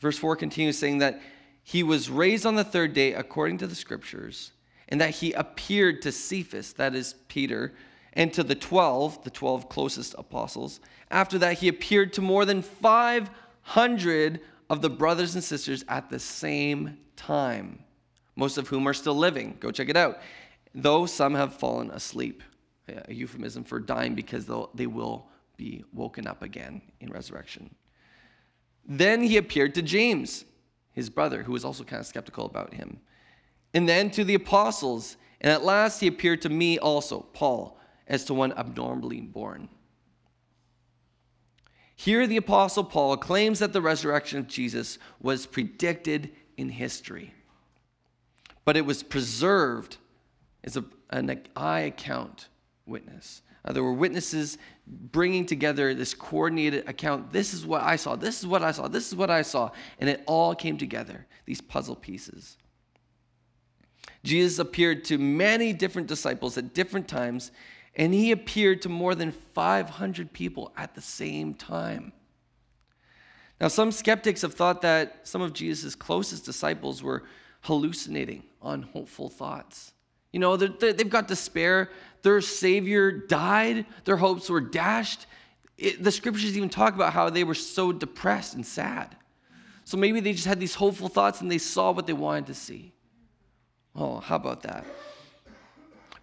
Verse 0.00 0.18
4 0.18 0.36
continues 0.36 0.78
saying 0.78 0.98
that 0.98 1.20
he 1.62 1.82
was 1.82 2.08
raised 2.08 2.46
on 2.46 2.54
the 2.54 2.64
third 2.64 2.92
day 2.92 3.14
according 3.14 3.58
to 3.58 3.66
the 3.66 3.74
scriptures, 3.74 4.52
and 4.88 5.00
that 5.00 5.10
he 5.10 5.32
appeared 5.32 6.02
to 6.02 6.12
Cephas, 6.12 6.72
that 6.74 6.94
is 6.94 7.14
Peter, 7.28 7.74
and 8.18 8.32
to 8.32 8.42
the 8.42 8.56
12, 8.56 9.22
the 9.22 9.30
12 9.30 9.68
closest 9.68 10.14
apostles. 10.18 10.80
After 11.10 11.38
that, 11.38 11.58
he 11.58 11.68
appeared 11.68 12.12
to 12.14 12.20
more 12.20 12.44
than 12.44 12.62
500 12.62 14.40
of 14.68 14.82
the 14.82 14.90
brothers 14.90 15.36
and 15.36 15.44
sisters 15.44 15.84
at 15.88 16.10
the 16.10 16.18
same 16.18 16.98
time, 17.14 17.84
most 18.34 18.58
of 18.58 18.66
whom 18.66 18.88
are 18.88 18.92
still 18.92 19.14
living. 19.14 19.56
Go 19.60 19.70
check 19.70 19.88
it 19.88 19.96
out. 19.96 20.18
Though 20.74 21.06
some 21.06 21.34
have 21.34 21.54
fallen 21.54 21.92
asleep, 21.92 22.42
a 22.88 23.14
euphemism 23.14 23.62
for 23.62 23.78
dying 23.78 24.16
because 24.16 24.50
they 24.74 24.88
will 24.88 25.28
be 25.56 25.84
woken 25.92 26.26
up 26.26 26.42
again 26.42 26.82
in 27.00 27.10
resurrection. 27.10 27.72
Then 28.84 29.22
he 29.22 29.36
appeared 29.36 29.76
to 29.76 29.82
James, 29.82 30.44
his 30.92 31.08
brother, 31.08 31.44
who 31.44 31.52
was 31.52 31.64
also 31.64 31.84
kind 31.84 32.00
of 32.00 32.06
skeptical 32.06 32.46
about 32.46 32.74
him. 32.74 32.98
And 33.74 33.88
then 33.88 34.10
to 34.10 34.24
the 34.24 34.34
apostles. 34.34 35.16
And 35.40 35.52
at 35.52 35.62
last 35.62 36.00
he 36.00 36.08
appeared 36.08 36.42
to 36.42 36.48
me 36.48 36.80
also, 36.80 37.20
Paul 37.32 37.77
as 38.08 38.24
to 38.24 38.34
one 38.34 38.52
abnormally 38.52 39.20
born. 39.20 39.68
Here, 41.94 42.26
the 42.26 42.36
Apostle 42.36 42.84
Paul 42.84 43.16
claims 43.16 43.58
that 43.58 43.72
the 43.72 43.82
resurrection 43.82 44.38
of 44.38 44.46
Jesus 44.46 44.98
was 45.20 45.46
predicted 45.46 46.30
in 46.56 46.68
history, 46.68 47.34
but 48.64 48.76
it 48.76 48.86
was 48.86 49.02
preserved 49.02 49.98
as 50.64 50.76
a, 50.76 50.84
an 51.10 51.42
eye 51.56 51.80
account 51.80 52.48
witness. 52.86 53.42
Uh, 53.64 53.72
there 53.72 53.82
were 53.82 53.92
witnesses 53.92 54.58
bringing 54.86 55.44
together 55.44 55.92
this 55.92 56.14
coordinated 56.14 56.88
account. 56.88 57.32
This 57.32 57.52
is 57.52 57.66
what 57.66 57.82
I 57.82 57.96
saw. 57.96 58.16
This 58.16 58.38
is 58.38 58.46
what 58.46 58.62
I 58.62 58.70
saw. 58.70 58.88
This 58.88 59.08
is 59.08 59.14
what 59.14 59.30
I 59.30 59.42
saw. 59.42 59.70
And 59.98 60.08
it 60.08 60.22
all 60.26 60.54
came 60.54 60.78
together, 60.78 61.26
these 61.44 61.60
puzzle 61.60 61.96
pieces. 61.96 62.56
Jesus 64.24 64.58
appeared 64.58 65.04
to 65.06 65.18
many 65.18 65.72
different 65.72 66.08
disciples 66.08 66.56
at 66.56 66.74
different 66.74 67.08
times 67.08 67.50
and 67.98 68.14
he 68.14 68.30
appeared 68.30 68.80
to 68.82 68.88
more 68.88 69.16
than 69.16 69.32
500 69.32 70.32
people 70.32 70.72
at 70.76 70.94
the 70.94 71.00
same 71.02 71.52
time. 71.52 72.12
Now, 73.60 73.66
some 73.66 73.90
skeptics 73.90 74.42
have 74.42 74.54
thought 74.54 74.82
that 74.82 75.26
some 75.26 75.42
of 75.42 75.52
Jesus' 75.52 75.96
closest 75.96 76.44
disciples 76.44 77.02
were 77.02 77.24
hallucinating 77.62 78.44
on 78.62 78.82
hopeful 78.82 79.28
thoughts. 79.28 79.92
You 80.32 80.38
know, 80.38 80.56
they 80.56 80.86
have 80.86 81.10
got 81.10 81.26
despair. 81.26 81.90
Their 82.22 82.40
Savior 82.40 83.10
died, 83.10 83.86
their 84.04 84.16
hopes 84.16 84.48
were 84.48 84.60
dashed. 84.60 85.26
It, 85.76 86.02
the 86.02 86.12
scriptures 86.12 86.56
even 86.56 86.68
talk 86.68 86.94
about 86.94 87.12
how 87.12 87.30
they 87.30 87.44
were 87.44 87.54
so 87.54 87.92
depressed 87.92 88.54
and 88.54 88.64
sad. 88.64 89.16
So 89.84 89.96
maybe 89.96 90.20
they 90.20 90.32
just 90.32 90.46
had 90.46 90.60
these 90.60 90.74
hopeful 90.74 91.08
thoughts 91.08 91.40
and 91.40 91.50
they 91.50 91.58
saw 91.58 91.92
what 91.92 92.06
they 92.06 92.12
wanted 92.12 92.46
to 92.46 92.54
see. 92.54 92.92
Oh, 93.94 94.18
how 94.18 94.36
about 94.36 94.62
that? 94.62 94.84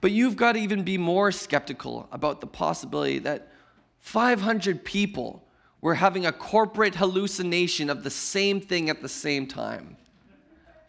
But 0.01 0.11
you've 0.11 0.35
got 0.35 0.53
to 0.53 0.59
even 0.59 0.83
be 0.83 0.97
more 0.97 1.31
skeptical 1.31 2.07
about 2.11 2.41
the 2.41 2.47
possibility 2.47 3.19
that 3.19 3.51
500 3.99 4.83
people 4.83 5.47
were 5.81 5.95
having 5.95 6.25
a 6.25 6.31
corporate 6.31 6.95
hallucination 6.95 7.89
of 7.89 8.03
the 8.03 8.09
same 8.09 8.59
thing 8.59 8.89
at 8.89 9.01
the 9.01 9.09
same 9.09 9.47
time. 9.47 9.97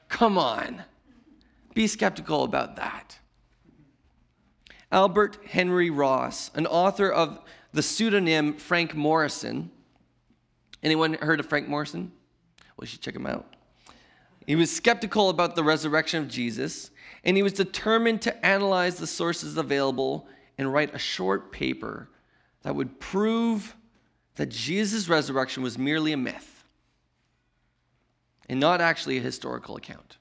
Come 0.09 0.39
on. 0.39 0.83
Be 1.75 1.87
skeptical 1.87 2.45
about 2.45 2.77
that. 2.77 3.19
Albert 4.93 5.39
Henry 5.47 5.91
Ross, 5.91 6.51
an 6.55 6.67
author 6.67 7.11
of 7.11 7.41
the 7.73 7.83
pseudonym 7.83 8.55
Frank 8.55 8.95
Morison. 8.95 9.71
Anyone 10.83 11.15
heard 11.15 11.41
of 11.41 11.47
Frank 11.47 11.69
Morison? 11.69 12.13
Well, 12.77 12.85
you 12.85 12.87
should 12.87 13.03
check 13.03 13.17
him 13.17 13.27
out. 13.27 13.55
He 14.47 14.57
was 14.57 14.71
skeptical 14.71 15.29
about 15.29 15.57
the 15.57 15.65
resurrection 15.65 16.23
of 16.23 16.29
Jesus, 16.29 16.91
and 17.27 17.37
he 17.37 17.43
was 17.43 17.53
determined 17.53 18.23
to 18.23 18.47
analyze 18.47 18.97
the 18.97 19.07
sources 19.07 19.57
available 19.57 20.29
and 20.57 20.73
write 20.73 20.95
a 20.95 20.99
short 20.99 21.51
paper 21.51 22.09
that 22.63 22.77
would 22.77 23.01
prove 23.01 23.75
that 24.37 24.49
Jesus' 24.49 25.09
resurrection 25.09 25.63
was 25.63 25.77
merely 25.77 26.13
a 26.13 26.17
myth 26.17 26.63
and 28.49 28.61
not 28.61 28.81
actually 28.81 29.19
a 29.19 29.21
historical 29.21 29.77
account. 29.77 30.19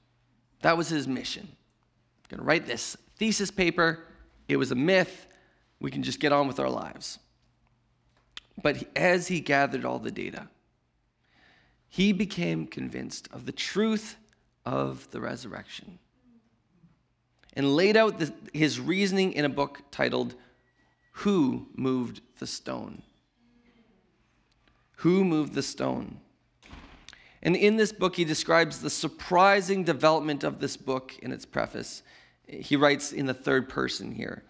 That 0.62 0.76
was 0.76 0.88
his 0.88 1.06
mission. 1.06 1.46
I'm 1.48 2.36
Going 2.36 2.40
to 2.40 2.44
write 2.44 2.66
this 2.66 2.96
thesis 3.18 3.52
paper. 3.52 4.00
It 4.48 4.56
was 4.56 4.72
a 4.72 4.76
myth. 4.76 5.28
We 5.78 5.92
can 5.92 6.02
just 6.02 6.18
get 6.18 6.32
on 6.32 6.48
with 6.48 6.58
our 6.58 6.70
lives. 6.70 7.20
But 8.60 8.82
as 8.96 9.28
he 9.28 9.38
gathered 9.38 9.84
all 9.84 10.00
the 10.00 10.10
data, 10.10 10.48
he 11.88 12.12
became 12.12 12.66
convinced 12.66 13.28
of 13.32 13.46
the 13.46 13.52
truth 13.52 14.16
of 14.64 15.08
the 15.12 15.20
resurrection 15.20 16.00
and 17.56 17.74
laid 17.74 17.96
out 17.96 18.22
his 18.52 18.78
reasoning 18.78 19.32
in 19.32 19.44
a 19.44 19.48
book 19.48 19.80
titled 19.90 20.34
Who 21.12 21.66
Moved 21.74 22.20
the 22.38 22.46
Stone? 22.46 23.02
Who 24.98 25.24
Moved 25.24 25.54
the 25.54 25.62
Stone? 25.62 26.20
And 27.42 27.56
in 27.56 27.76
this 27.76 27.92
book, 27.92 28.16
he 28.16 28.24
describes 28.24 28.80
the 28.80 28.90
surprising 28.90 29.84
development 29.84 30.44
of 30.44 30.60
this 30.60 30.76
book 30.76 31.18
in 31.22 31.32
its 31.32 31.46
preface. 31.46 32.02
He 32.46 32.76
writes 32.76 33.12
in 33.12 33.26
the 33.26 33.34
third 33.34 33.68
person 33.68 34.12
here 34.12 34.42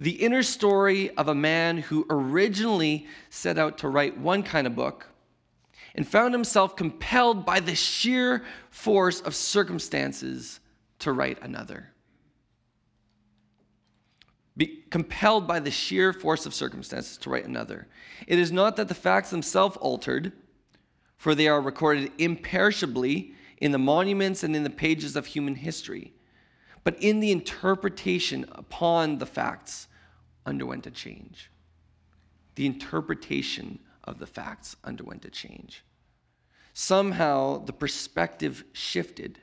the 0.00 0.12
inner 0.12 0.42
story 0.42 1.14
of 1.16 1.28
a 1.28 1.34
man 1.34 1.76
who 1.76 2.06
originally 2.08 3.06
set 3.28 3.58
out 3.58 3.78
to 3.78 3.88
write 3.88 4.16
one 4.16 4.42
kind 4.42 4.66
of 4.66 4.74
book 4.74 5.06
and 5.94 6.08
found 6.08 6.32
himself 6.32 6.74
compelled 6.74 7.44
by 7.44 7.60
the 7.60 7.74
sheer 7.74 8.42
force 8.70 9.20
of 9.20 9.34
circumstances 9.34 10.60
to 11.00 11.12
write 11.12 11.38
another. 11.42 11.90
Be 14.60 14.84
compelled 14.90 15.46
by 15.46 15.58
the 15.58 15.70
sheer 15.70 16.12
force 16.12 16.44
of 16.44 16.52
circumstances 16.52 17.16
to 17.16 17.30
write 17.30 17.46
another. 17.46 17.86
It 18.26 18.38
is 18.38 18.52
not 18.52 18.76
that 18.76 18.88
the 18.88 18.94
facts 18.94 19.30
themselves 19.30 19.78
altered, 19.78 20.32
for 21.16 21.34
they 21.34 21.48
are 21.48 21.62
recorded 21.62 22.12
imperishably 22.18 23.32
in 23.56 23.72
the 23.72 23.78
monuments 23.78 24.42
and 24.44 24.54
in 24.54 24.62
the 24.62 24.68
pages 24.68 25.16
of 25.16 25.24
human 25.24 25.54
history, 25.54 26.12
but 26.84 27.02
in 27.02 27.20
the 27.20 27.32
interpretation 27.32 28.44
upon 28.52 29.16
the 29.16 29.24
facts 29.24 29.88
underwent 30.44 30.86
a 30.86 30.90
change. 30.90 31.50
The 32.56 32.66
interpretation 32.66 33.78
of 34.04 34.18
the 34.18 34.26
facts 34.26 34.76
underwent 34.84 35.24
a 35.24 35.30
change. 35.30 35.86
Somehow 36.74 37.64
the 37.64 37.72
perspective 37.72 38.64
shifted. 38.74 39.38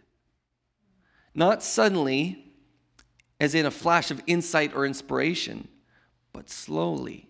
Not 1.33 1.63
suddenly, 1.63 2.46
as 3.39 3.55
in 3.55 3.65
a 3.65 3.71
flash 3.71 4.11
of 4.11 4.21
insight 4.27 4.73
or 4.73 4.85
inspiration, 4.85 5.67
but 6.33 6.49
slowly, 6.49 7.29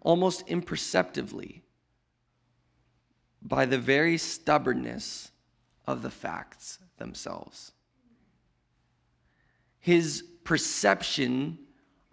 almost 0.00 0.42
imperceptibly, 0.46 1.62
by 3.42 3.66
the 3.66 3.78
very 3.78 4.16
stubbornness 4.16 5.30
of 5.86 6.02
the 6.02 6.10
facts 6.10 6.78
themselves. 6.96 7.72
His 9.80 10.24
perception 10.44 11.58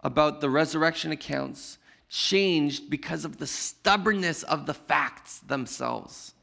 about 0.00 0.40
the 0.40 0.50
resurrection 0.50 1.12
accounts 1.12 1.78
changed 2.08 2.90
because 2.90 3.24
of 3.24 3.38
the 3.38 3.46
stubbornness 3.46 4.42
of 4.42 4.66
the 4.66 4.74
facts 4.74 5.38
themselves. 5.38 6.34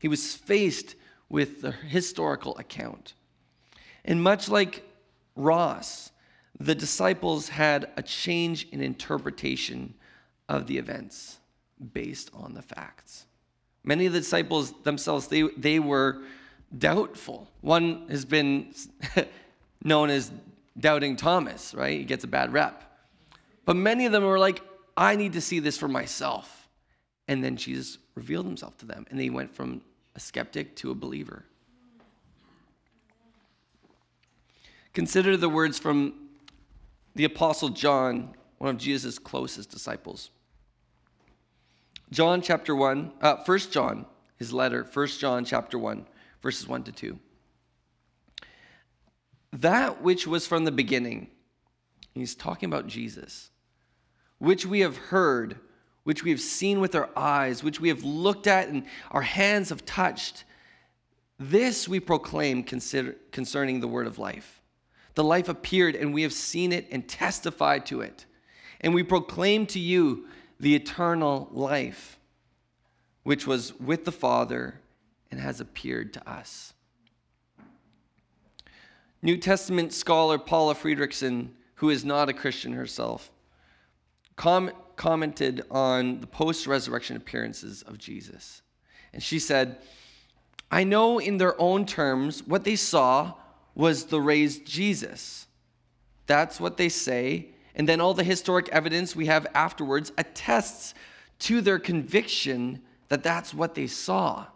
He 0.00 0.08
was 0.08 0.34
faced 0.34 0.96
with 1.28 1.60
the 1.60 1.70
historical 1.70 2.56
account. 2.58 3.14
And 4.04 4.20
much 4.20 4.48
like 4.48 4.82
Ross, 5.36 6.10
the 6.58 6.74
disciples 6.74 7.48
had 7.48 7.90
a 7.96 8.02
change 8.02 8.68
in 8.70 8.80
interpretation 8.80 9.94
of 10.48 10.66
the 10.66 10.78
events 10.78 11.38
based 11.92 12.30
on 12.34 12.54
the 12.54 12.62
facts. 12.62 13.26
Many 13.84 14.06
of 14.06 14.12
the 14.12 14.20
disciples 14.20 14.72
themselves, 14.82 15.26
they, 15.26 15.42
they 15.56 15.78
were 15.78 16.22
doubtful. 16.76 17.48
One 17.60 18.06
has 18.08 18.24
been 18.24 18.74
known 19.84 20.10
as 20.10 20.30
doubting 20.78 21.16
Thomas, 21.16 21.74
right? 21.74 21.98
He 21.98 22.04
gets 22.04 22.24
a 22.24 22.28
bad 22.28 22.52
rep. 22.52 22.82
But 23.64 23.76
many 23.76 24.06
of 24.06 24.12
them 24.12 24.24
were 24.24 24.38
like, 24.38 24.62
I 24.96 25.16
need 25.16 25.32
to 25.34 25.40
see 25.40 25.58
this 25.58 25.78
for 25.78 25.88
myself. 25.88 26.68
And 27.28 27.42
then 27.42 27.56
Jesus 27.56 27.98
revealed 28.14 28.46
himself 28.46 28.76
to 28.78 28.86
them, 28.86 29.06
and 29.10 29.18
they 29.18 29.30
went 29.30 29.54
from 29.54 29.82
a 30.14 30.20
skeptic 30.20 30.76
to 30.76 30.90
a 30.90 30.94
believer. 30.94 31.44
Consider 34.92 35.36
the 35.36 35.48
words 35.48 35.78
from 35.78 36.14
the 37.14 37.24
Apostle 37.24 37.70
John, 37.70 38.34
one 38.58 38.70
of 38.70 38.78
Jesus' 38.78 39.18
closest 39.18 39.70
disciples. 39.70 40.30
John 42.10 42.42
chapter 42.42 42.76
1, 42.76 43.12
uh, 43.20 43.36
1 43.44 43.58
John, 43.70 44.06
his 44.36 44.52
letter, 44.52 44.86
1 44.92 45.06
John 45.06 45.44
chapter 45.44 45.78
1, 45.78 46.06
verses 46.42 46.68
1 46.68 46.84
to 46.84 46.92
2 46.92 47.18
that 49.52 50.02
which 50.02 50.26
was 50.26 50.46
from 50.46 50.64
the 50.64 50.72
beginning. 50.72 51.28
He's 52.14 52.34
talking 52.34 52.68
about 52.68 52.86
Jesus, 52.86 53.50
which 54.38 54.66
we 54.66 54.80
have 54.80 54.96
heard, 54.96 55.58
which 56.04 56.24
we 56.24 56.30
have 56.30 56.40
seen 56.40 56.80
with 56.80 56.94
our 56.94 57.08
eyes, 57.16 57.62
which 57.62 57.80
we 57.80 57.88
have 57.88 58.04
looked 58.04 58.46
at 58.46 58.68
and 58.68 58.84
our 59.10 59.22
hands 59.22 59.68
have 59.68 59.84
touched. 59.84 60.44
This 61.38 61.88
we 61.88 62.00
proclaim 62.00 62.62
consider, 62.62 63.16
concerning 63.30 63.80
the 63.80 63.88
word 63.88 64.06
of 64.06 64.18
life. 64.18 64.61
The 65.14 65.24
life 65.24 65.48
appeared, 65.48 65.94
and 65.94 66.14
we 66.14 66.22
have 66.22 66.32
seen 66.32 66.72
it 66.72 66.86
and 66.90 67.06
testified 67.08 67.86
to 67.86 68.00
it. 68.00 68.26
And 68.80 68.94
we 68.94 69.02
proclaim 69.02 69.66
to 69.66 69.78
you 69.78 70.26
the 70.58 70.74
eternal 70.74 71.48
life, 71.52 72.18
which 73.22 73.46
was 73.46 73.78
with 73.78 74.04
the 74.04 74.12
Father 74.12 74.80
and 75.30 75.40
has 75.40 75.60
appeared 75.60 76.12
to 76.14 76.30
us. 76.30 76.74
New 79.22 79.36
Testament 79.36 79.92
scholar 79.92 80.38
Paula 80.38 80.74
Fredriksen, 80.74 81.50
who 81.76 81.90
is 81.90 82.04
not 82.04 82.28
a 82.28 82.32
Christian 82.32 82.72
herself, 82.72 83.30
com- 84.36 84.72
commented 84.96 85.62
on 85.70 86.20
the 86.20 86.26
post 86.26 86.66
resurrection 86.66 87.16
appearances 87.16 87.82
of 87.82 87.98
Jesus. 87.98 88.62
And 89.12 89.22
she 89.22 89.38
said, 89.38 89.78
I 90.70 90.84
know 90.84 91.18
in 91.18 91.38
their 91.38 91.60
own 91.60 91.86
terms 91.86 92.46
what 92.46 92.64
they 92.64 92.76
saw 92.76 93.34
was 93.74 94.06
the 94.06 94.20
raised 94.20 94.66
Jesus. 94.66 95.46
That's 96.26 96.60
what 96.60 96.76
they 96.76 96.88
say. 96.88 97.48
And 97.74 97.88
then 97.88 98.00
all 98.00 98.14
the 98.14 98.24
historic 98.24 98.68
evidence 98.68 99.16
we 99.16 99.26
have 99.26 99.46
afterwards 99.54 100.12
attests 100.18 100.94
to 101.40 101.60
their 101.60 101.78
conviction 101.78 102.82
that 103.08 103.22
that's 103.22 103.52
what 103.52 103.74
they 103.74 103.86
saw. 103.86 104.46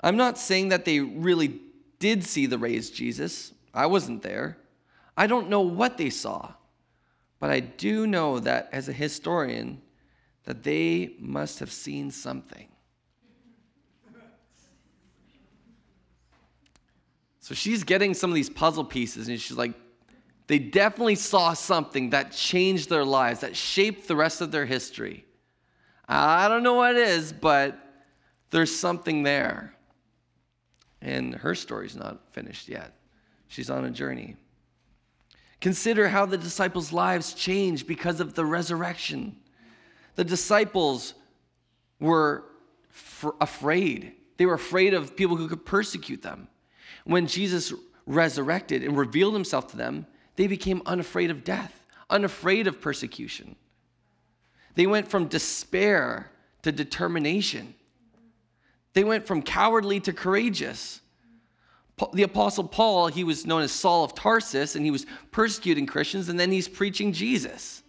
I'm 0.00 0.16
not 0.16 0.38
saying 0.38 0.70
that 0.70 0.84
they 0.84 1.00
really 1.00 1.60
did 1.98 2.24
see 2.24 2.46
the 2.46 2.58
raised 2.58 2.94
Jesus. 2.94 3.52
I 3.72 3.86
wasn't 3.86 4.22
there. 4.22 4.58
I 5.16 5.26
don't 5.26 5.48
know 5.48 5.60
what 5.60 5.98
they 5.98 6.10
saw, 6.10 6.52
but 7.38 7.50
I 7.50 7.60
do 7.60 8.06
know 8.06 8.40
that 8.40 8.68
as 8.72 8.88
a 8.88 8.92
historian, 8.92 9.80
that 10.44 10.64
they 10.64 11.14
must 11.20 11.60
have 11.60 11.70
seen 11.70 12.10
something. 12.10 12.68
So 17.42 17.56
she's 17.56 17.82
getting 17.82 18.14
some 18.14 18.30
of 18.30 18.36
these 18.36 18.48
puzzle 18.48 18.84
pieces, 18.84 19.26
and 19.26 19.38
she's 19.38 19.56
like, 19.56 19.74
they 20.46 20.60
definitely 20.60 21.16
saw 21.16 21.54
something 21.54 22.10
that 22.10 22.30
changed 22.30 22.88
their 22.88 23.04
lives, 23.04 23.40
that 23.40 23.56
shaped 23.56 24.06
the 24.06 24.14
rest 24.14 24.40
of 24.40 24.52
their 24.52 24.64
history. 24.64 25.26
I 26.08 26.46
don't 26.46 26.62
know 26.62 26.74
what 26.74 26.94
it 26.94 27.08
is, 27.08 27.32
but 27.32 27.76
there's 28.50 28.74
something 28.74 29.24
there. 29.24 29.74
And 31.00 31.34
her 31.34 31.56
story's 31.56 31.96
not 31.96 32.32
finished 32.32 32.68
yet. 32.68 32.94
She's 33.48 33.70
on 33.70 33.84
a 33.84 33.90
journey. 33.90 34.36
Consider 35.60 36.08
how 36.08 36.26
the 36.26 36.38
disciples' 36.38 36.92
lives 36.92 37.34
changed 37.34 37.88
because 37.88 38.20
of 38.20 38.34
the 38.34 38.44
resurrection. 38.44 39.36
The 40.14 40.24
disciples 40.24 41.14
were 41.98 42.44
f- 42.90 43.32
afraid. 43.40 44.12
They 44.36 44.46
were 44.46 44.54
afraid 44.54 44.94
of 44.94 45.16
people 45.16 45.34
who 45.34 45.48
could 45.48 45.66
persecute 45.66 46.22
them. 46.22 46.46
When 47.04 47.26
Jesus 47.26 47.72
resurrected 48.06 48.82
and 48.82 48.96
revealed 48.96 49.34
himself 49.34 49.68
to 49.68 49.76
them, 49.76 50.06
they 50.36 50.46
became 50.46 50.82
unafraid 50.86 51.30
of 51.30 51.44
death, 51.44 51.84
unafraid 52.10 52.66
of 52.66 52.80
persecution. 52.80 53.56
They 54.74 54.86
went 54.86 55.08
from 55.08 55.26
despair 55.26 56.30
to 56.62 56.72
determination. 56.72 57.74
They 58.94 59.04
went 59.04 59.26
from 59.26 59.42
cowardly 59.42 60.00
to 60.00 60.12
courageous. 60.12 61.00
the 62.12 62.22
Apostle 62.22 62.64
Paul, 62.64 63.08
he 63.08 63.24
was 63.24 63.46
known 63.46 63.62
as 63.62 63.72
Saul 63.72 64.04
of 64.04 64.14
Tarsus, 64.14 64.74
and 64.74 64.84
he 64.84 64.90
was 64.90 65.06
persecuting 65.30 65.86
Christians, 65.86 66.28
and 66.28 66.38
then 66.38 66.50
he's 66.50 66.68
preaching 66.68 67.12
Jesus. 67.12 67.82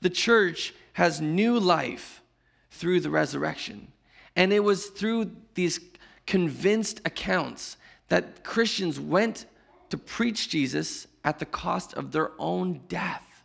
The 0.00 0.10
church 0.10 0.74
has 0.94 1.20
new 1.20 1.58
life 1.58 2.22
through 2.70 3.00
the 3.00 3.10
resurrection. 3.10 3.92
And 4.34 4.52
it 4.52 4.60
was 4.60 4.86
through 4.86 5.30
these 5.54 5.78
convinced 6.26 7.00
accounts 7.04 7.76
that 8.08 8.44
Christians 8.44 9.00
went 9.00 9.46
to 9.90 9.98
preach 9.98 10.48
Jesus 10.48 11.06
at 11.24 11.38
the 11.38 11.46
cost 11.46 11.94
of 11.94 12.12
their 12.12 12.32
own 12.38 12.80
death. 12.88 13.44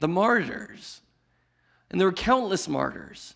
The 0.00 0.08
martyrs. 0.08 1.00
And 1.90 2.00
there 2.00 2.08
were 2.08 2.12
countless 2.12 2.68
martyrs. 2.68 3.34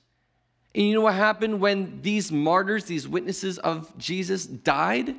And 0.74 0.86
you 0.86 0.94
know 0.94 1.00
what 1.02 1.14
happened 1.14 1.60
when 1.60 2.00
these 2.02 2.30
martyrs, 2.30 2.84
these 2.84 3.08
witnesses 3.08 3.58
of 3.58 3.96
Jesus, 3.98 4.46
died? 4.46 5.14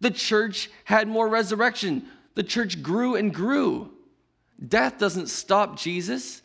The 0.00 0.10
church 0.10 0.70
had 0.84 1.08
more 1.08 1.28
resurrection. 1.28 2.06
The 2.34 2.42
church 2.42 2.82
grew 2.82 3.16
and 3.16 3.32
grew. 3.32 3.90
Death 4.66 4.98
doesn't 4.98 5.28
stop 5.28 5.78
Jesus, 5.78 6.42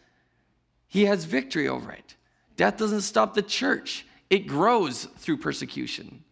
he 0.88 1.06
has 1.06 1.24
victory 1.24 1.68
over 1.68 1.92
it. 1.92 2.16
Death 2.58 2.78
doesn't 2.78 3.02
stop 3.02 3.34
the 3.34 3.42
church, 3.42 4.06
it 4.32 4.48
grows 4.48 5.06
through 5.18 5.38
persecution. 5.38 6.24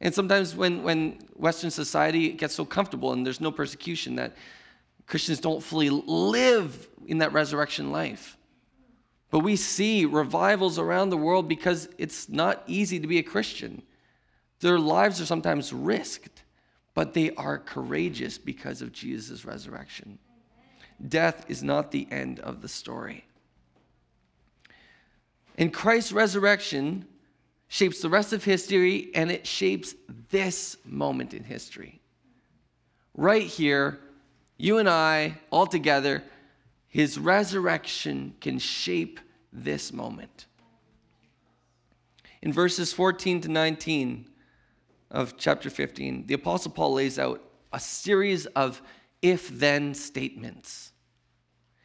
And 0.00 0.14
sometimes 0.14 0.54
when, 0.54 0.84
when 0.84 1.18
Western 1.34 1.72
society 1.72 2.30
gets 2.30 2.54
so 2.54 2.64
comfortable 2.64 3.12
and 3.12 3.26
there's 3.26 3.40
no 3.40 3.50
persecution, 3.50 4.14
that 4.14 4.36
Christians 5.06 5.40
don't 5.40 5.62
fully 5.62 5.90
live 5.90 6.88
in 7.06 7.18
that 7.18 7.32
resurrection 7.32 7.90
life. 7.90 8.36
But 9.30 9.40
we 9.40 9.56
see 9.56 10.04
revivals 10.04 10.78
around 10.78 11.10
the 11.10 11.16
world 11.16 11.48
because 11.48 11.88
it's 11.98 12.28
not 12.28 12.62
easy 12.68 13.00
to 13.00 13.08
be 13.08 13.18
a 13.18 13.24
Christian. 13.24 13.82
Their 14.60 14.78
lives 14.78 15.20
are 15.20 15.26
sometimes 15.26 15.72
risked, 15.72 16.44
but 16.94 17.12
they 17.12 17.32
are 17.34 17.58
courageous 17.58 18.38
because 18.38 18.82
of 18.82 18.92
Jesus' 18.92 19.44
resurrection. 19.44 20.20
Death 21.08 21.44
is 21.48 21.64
not 21.64 21.90
the 21.90 22.06
end 22.12 22.38
of 22.38 22.62
the 22.62 22.68
story. 22.68 23.24
And 25.58 25.72
Christ's 25.72 26.12
resurrection 26.12 27.06
shapes 27.68 28.00
the 28.00 28.08
rest 28.08 28.32
of 28.32 28.44
history 28.44 29.10
and 29.14 29.30
it 29.30 29.46
shapes 29.46 29.94
this 30.30 30.76
moment 30.84 31.34
in 31.34 31.44
history. 31.44 32.00
Right 33.14 33.46
here, 33.46 33.98
you 34.56 34.78
and 34.78 34.88
I, 34.88 35.38
all 35.50 35.66
together, 35.66 36.22
his 36.88 37.18
resurrection 37.18 38.34
can 38.40 38.58
shape 38.58 39.20
this 39.52 39.92
moment. 39.92 40.46
In 42.42 42.52
verses 42.52 42.92
14 42.92 43.42
to 43.42 43.48
19 43.48 44.28
of 45.10 45.36
chapter 45.36 45.70
15, 45.70 46.26
the 46.26 46.34
Apostle 46.34 46.72
Paul 46.72 46.94
lays 46.94 47.18
out 47.18 47.42
a 47.72 47.80
series 47.80 48.46
of 48.46 48.80
if 49.22 49.48
then 49.48 49.94
statements. 49.94 50.92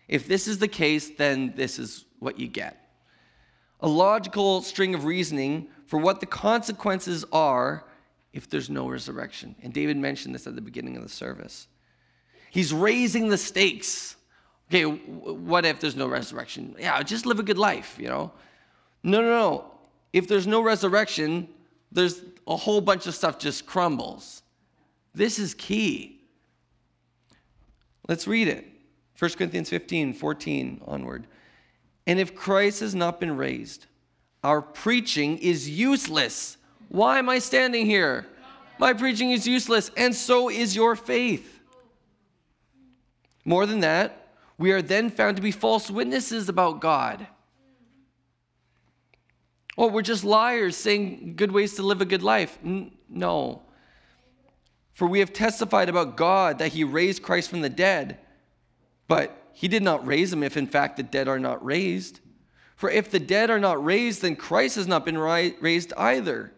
If 0.08 0.28
this 0.28 0.48
is 0.48 0.60
the 0.60 0.68
case, 0.68 1.10
then 1.18 1.54
this 1.56 1.80
is 1.80 2.06
what 2.20 2.40
you 2.40 2.48
get 2.48 2.81
a 3.82 3.88
logical 3.88 4.62
string 4.62 4.94
of 4.96 5.06
reasoning 5.06 5.68
for 5.86 6.00
what 6.00 6.20
the 6.20 6.26
consequences 6.26 7.26
are 7.32 7.86
if 8.34 8.50
there's 8.50 8.70
no 8.70 8.88
resurrection. 8.88 9.56
And 9.62 9.74
David 9.74 9.98
mentioned 9.98 10.34
this 10.36 10.48
at 10.48 10.56
the 10.56 10.62
beginning 10.62 10.96
of 10.98 11.04
the 11.04 11.10
service. 11.10 11.68
He's 12.50 12.74
raising 12.74 13.30
the 13.30 13.38
stakes. 13.38 14.16
Okay, 14.70 14.84
what 14.84 15.66
if 15.66 15.80
there's 15.80 15.96
no 15.96 16.08
resurrection? 16.08 16.76
Yeah, 16.80 17.02
just 17.04 17.26
live 17.26 17.40
a 17.40 17.44
good 17.44 17.58
life, 17.58 17.98
you 18.00 18.08
know? 18.08 18.32
No, 19.04 19.22
no, 19.22 19.28
no. 19.28 19.72
If 20.14 20.28
there's 20.28 20.48
no 20.48 20.62
resurrection, 20.62 21.50
there's 21.92 22.22
a 22.48 22.56
whole 22.56 22.82
bunch 22.82 23.08
of 23.08 23.16
stuff 23.16 23.38
just 23.38 23.66
crumbles. 23.66 24.44
This 25.14 25.40
is 25.40 25.54
key. 25.54 26.22
Let's 28.08 28.28
read 28.28 28.48
it. 28.48 28.66
1 29.20 29.32
Corinthians 29.32 29.70
15, 29.70 30.14
14 30.14 30.82
onward. 30.86 31.28
And 32.08 32.20
if 32.20 32.36
Christ 32.36 32.80
has 32.80 32.96
not 32.96 33.20
been 33.20 33.38
raised, 33.38 33.86
our 34.44 34.62
preaching 34.62 35.38
is 35.38 35.70
useless. 35.70 36.58
Why 36.90 37.20
am 37.20 37.30
I 37.30 37.40
standing 37.40 37.86
here? 37.86 38.26
My 38.80 38.94
preaching 38.94 39.32
is 39.32 39.48
useless, 39.48 39.92
and 39.96 40.16
so 40.16 40.50
is 40.50 40.76
your 40.76 40.96
faith. 40.96 41.60
More 43.46 43.66
than 43.66 43.82
that, 43.82 44.34
we 44.58 44.72
are 44.72 44.82
then 44.82 45.10
found 45.10 45.36
to 45.38 45.42
be 45.42 45.52
false 45.52 45.90
witnesses 45.90 46.50
about 46.50 46.82
God. 46.82 47.28
Oh, 49.78 49.88
we're 49.88 50.02
just 50.02 50.24
liars 50.24 50.76
saying 50.76 51.36
good 51.36 51.52
ways 51.52 51.76
to 51.76 51.84
live 51.84 52.02
a 52.02 52.06
good 52.06 52.24
life. 52.24 52.58
No. 53.10 53.64
For 54.94 55.08
we 55.08 55.20
have 55.20 55.34
testified 55.34 55.90
about 55.90 56.18
God 56.18 56.60
that 56.60 56.74
he 56.74 56.84
raised 56.84 57.24
Christ 57.24 57.50
from 57.50 57.62
the 57.62 57.70
dead, 57.70 58.20
but 59.08 59.41
he 59.54 59.68
did 59.68 59.84
not 59.84 60.06
raise 60.06 60.32
him 60.32 60.44
if 60.44 60.58
in 60.58 60.68
fact 60.68 60.98
the 60.98 61.04
dead 61.04 61.28
are 61.28 61.40
not 61.40 61.64
raised. 61.64 62.20
For 62.76 62.90
if 62.90 63.12
the 63.12 63.20
dead 63.20 63.50
are 63.50 63.60
not 63.60 63.84
raised, 63.84 64.22
then 64.22 64.36
Christ 64.36 64.76
has 64.76 64.88
not 64.88 65.06
been 65.06 65.18
raised 65.18 65.94
either. 65.98 66.52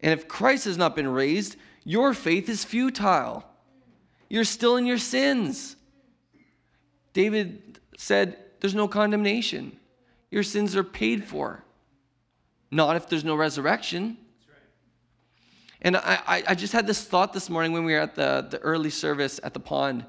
And 0.00 0.12
if 0.12 0.26
Christ 0.26 0.64
has 0.64 0.76
not 0.76 0.96
been 0.96 1.08
raised, 1.08 1.56
your 1.84 2.14
faith 2.14 2.48
is 2.48 2.64
futile. 2.64 3.44
You're 4.28 4.44
still 4.44 4.76
in 4.76 4.86
your 4.86 4.98
sins. 4.98 5.76
David 7.12 7.80
said, 7.96 8.36
There's 8.60 8.74
no 8.74 8.88
condemnation. 8.88 9.78
Your 10.30 10.42
sins 10.42 10.74
are 10.74 10.84
paid 10.84 11.24
for. 11.24 11.62
Not 12.70 12.96
if 12.96 13.08
there's 13.08 13.24
no 13.24 13.36
resurrection. 13.36 14.16
And 15.82 15.96
I, 15.96 16.42
I 16.48 16.54
just 16.54 16.72
had 16.72 16.86
this 16.86 17.04
thought 17.04 17.32
this 17.32 17.50
morning 17.50 17.72
when 17.72 17.84
we 17.84 17.92
were 17.92 18.00
at 18.00 18.14
the, 18.14 18.46
the 18.48 18.58
early 18.60 18.90
service 18.90 19.38
at 19.42 19.52
the 19.52 19.60
pond 19.60 20.06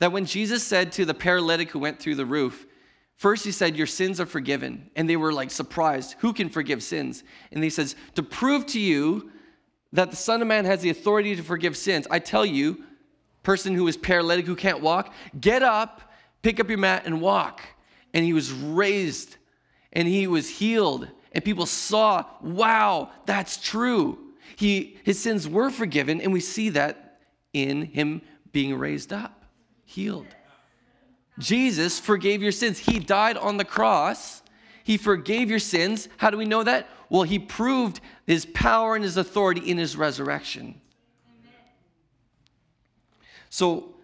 that 0.00 0.12
when 0.12 0.24
Jesus 0.24 0.64
said 0.64 0.92
to 0.92 1.04
the 1.04 1.14
paralytic 1.14 1.70
who 1.70 1.78
went 1.78 2.00
through 2.00 2.16
the 2.16 2.26
roof, 2.26 2.66
first 3.16 3.44
he 3.44 3.52
said, 3.52 3.76
Your 3.76 3.86
sins 3.86 4.18
are 4.18 4.26
forgiven. 4.26 4.90
And 4.96 5.08
they 5.08 5.16
were 5.16 5.32
like 5.32 5.50
surprised. 5.50 6.16
Who 6.18 6.32
can 6.32 6.48
forgive 6.48 6.82
sins? 6.82 7.22
And 7.52 7.62
he 7.62 7.70
says, 7.70 7.94
To 8.16 8.22
prove 8.22 8.66
to 8.66 8.80
you 8.80 9.30
that 9.92 10.10
the 10.10 10.16
Son 10.16 10.42
of 10.42 10.48
Man 10.48 10.64
has 10.64 10.80
the 10.80 10.90
authority 10.90 11.36
to 11.36 11.42
forgive 11.42 11.76
sins, 11.76 12.06
I 12.10 12.18
tell 12.18 12.46
you, 12.46 12.82
person 13.42 13.74
who 13.74 13.86
is 13.88 13.96
paralytic, 13.96 14.46
who 14.46 14.56
can't 14.56 14.80
walk, 14.80 15.12
get 15.38 15.62
up, 15.62 16.12
pick 16.42 16.60
up 16.60 16.68
your 16.68 16.78
mat, 16.78 17.02
and 17.04 17.20
walk. 17.20 17.60
And 18.12 18.24
he 18.24 18.32
was 18.32 18.50
raised 18.50 19.36
and 19.92 20.08
he 20.08 20.26
was 20.26 20.48
healed. 20.48 21.08
And 21.32 21.44
people 21.44 21.66
saw, 21.66 22.24
wow, 22.40 23.10
that's 23.26 23.58
true. 23.58 24.18
He, 24.56 24.98
his 25.04 25.18
sins 25.18 25.48
were 25.48 25.70
forgiven, 25.70 26.20
and 26.20 26.32
we 26.32 26.40
see 26.40 26.70
that 26.70 27.20
in 27.52 27.82
him 27.82 28.22
being 28.52 28.76
raised 28.76 29.12
up 29.12 29.39
healed. 29.90 30.28
Jesus 31.38 31.98
forgave 31.98 32.42
your 32.42 32.52
sins. 32.52 32.78
He 32.78 32.98
died 32.98 33.36
on 33.36 33.56
the 33.56 33.64
cross. 33.64 34.42
He 34.84 34.96
forgave 34.96 35.50
your 35.50 35.58
sins. 35.58 36.08
How 36.16 36.30
do 36.30 36.36
we 36.36 36.44
know 36.44 36.62
that? 36.62 36.88
Well, 37.08 37.24
he 37.24 37.38
proved 37.38 38.00
his 38.26 38.46
power 38.46 38.94
and 38.94 39.02
his 39.02 39.16
authority 39.16 39.68
in 39.68 39.78
his 39.78 39.96
resurrection. 39.96 40.80
So 43.48 43.96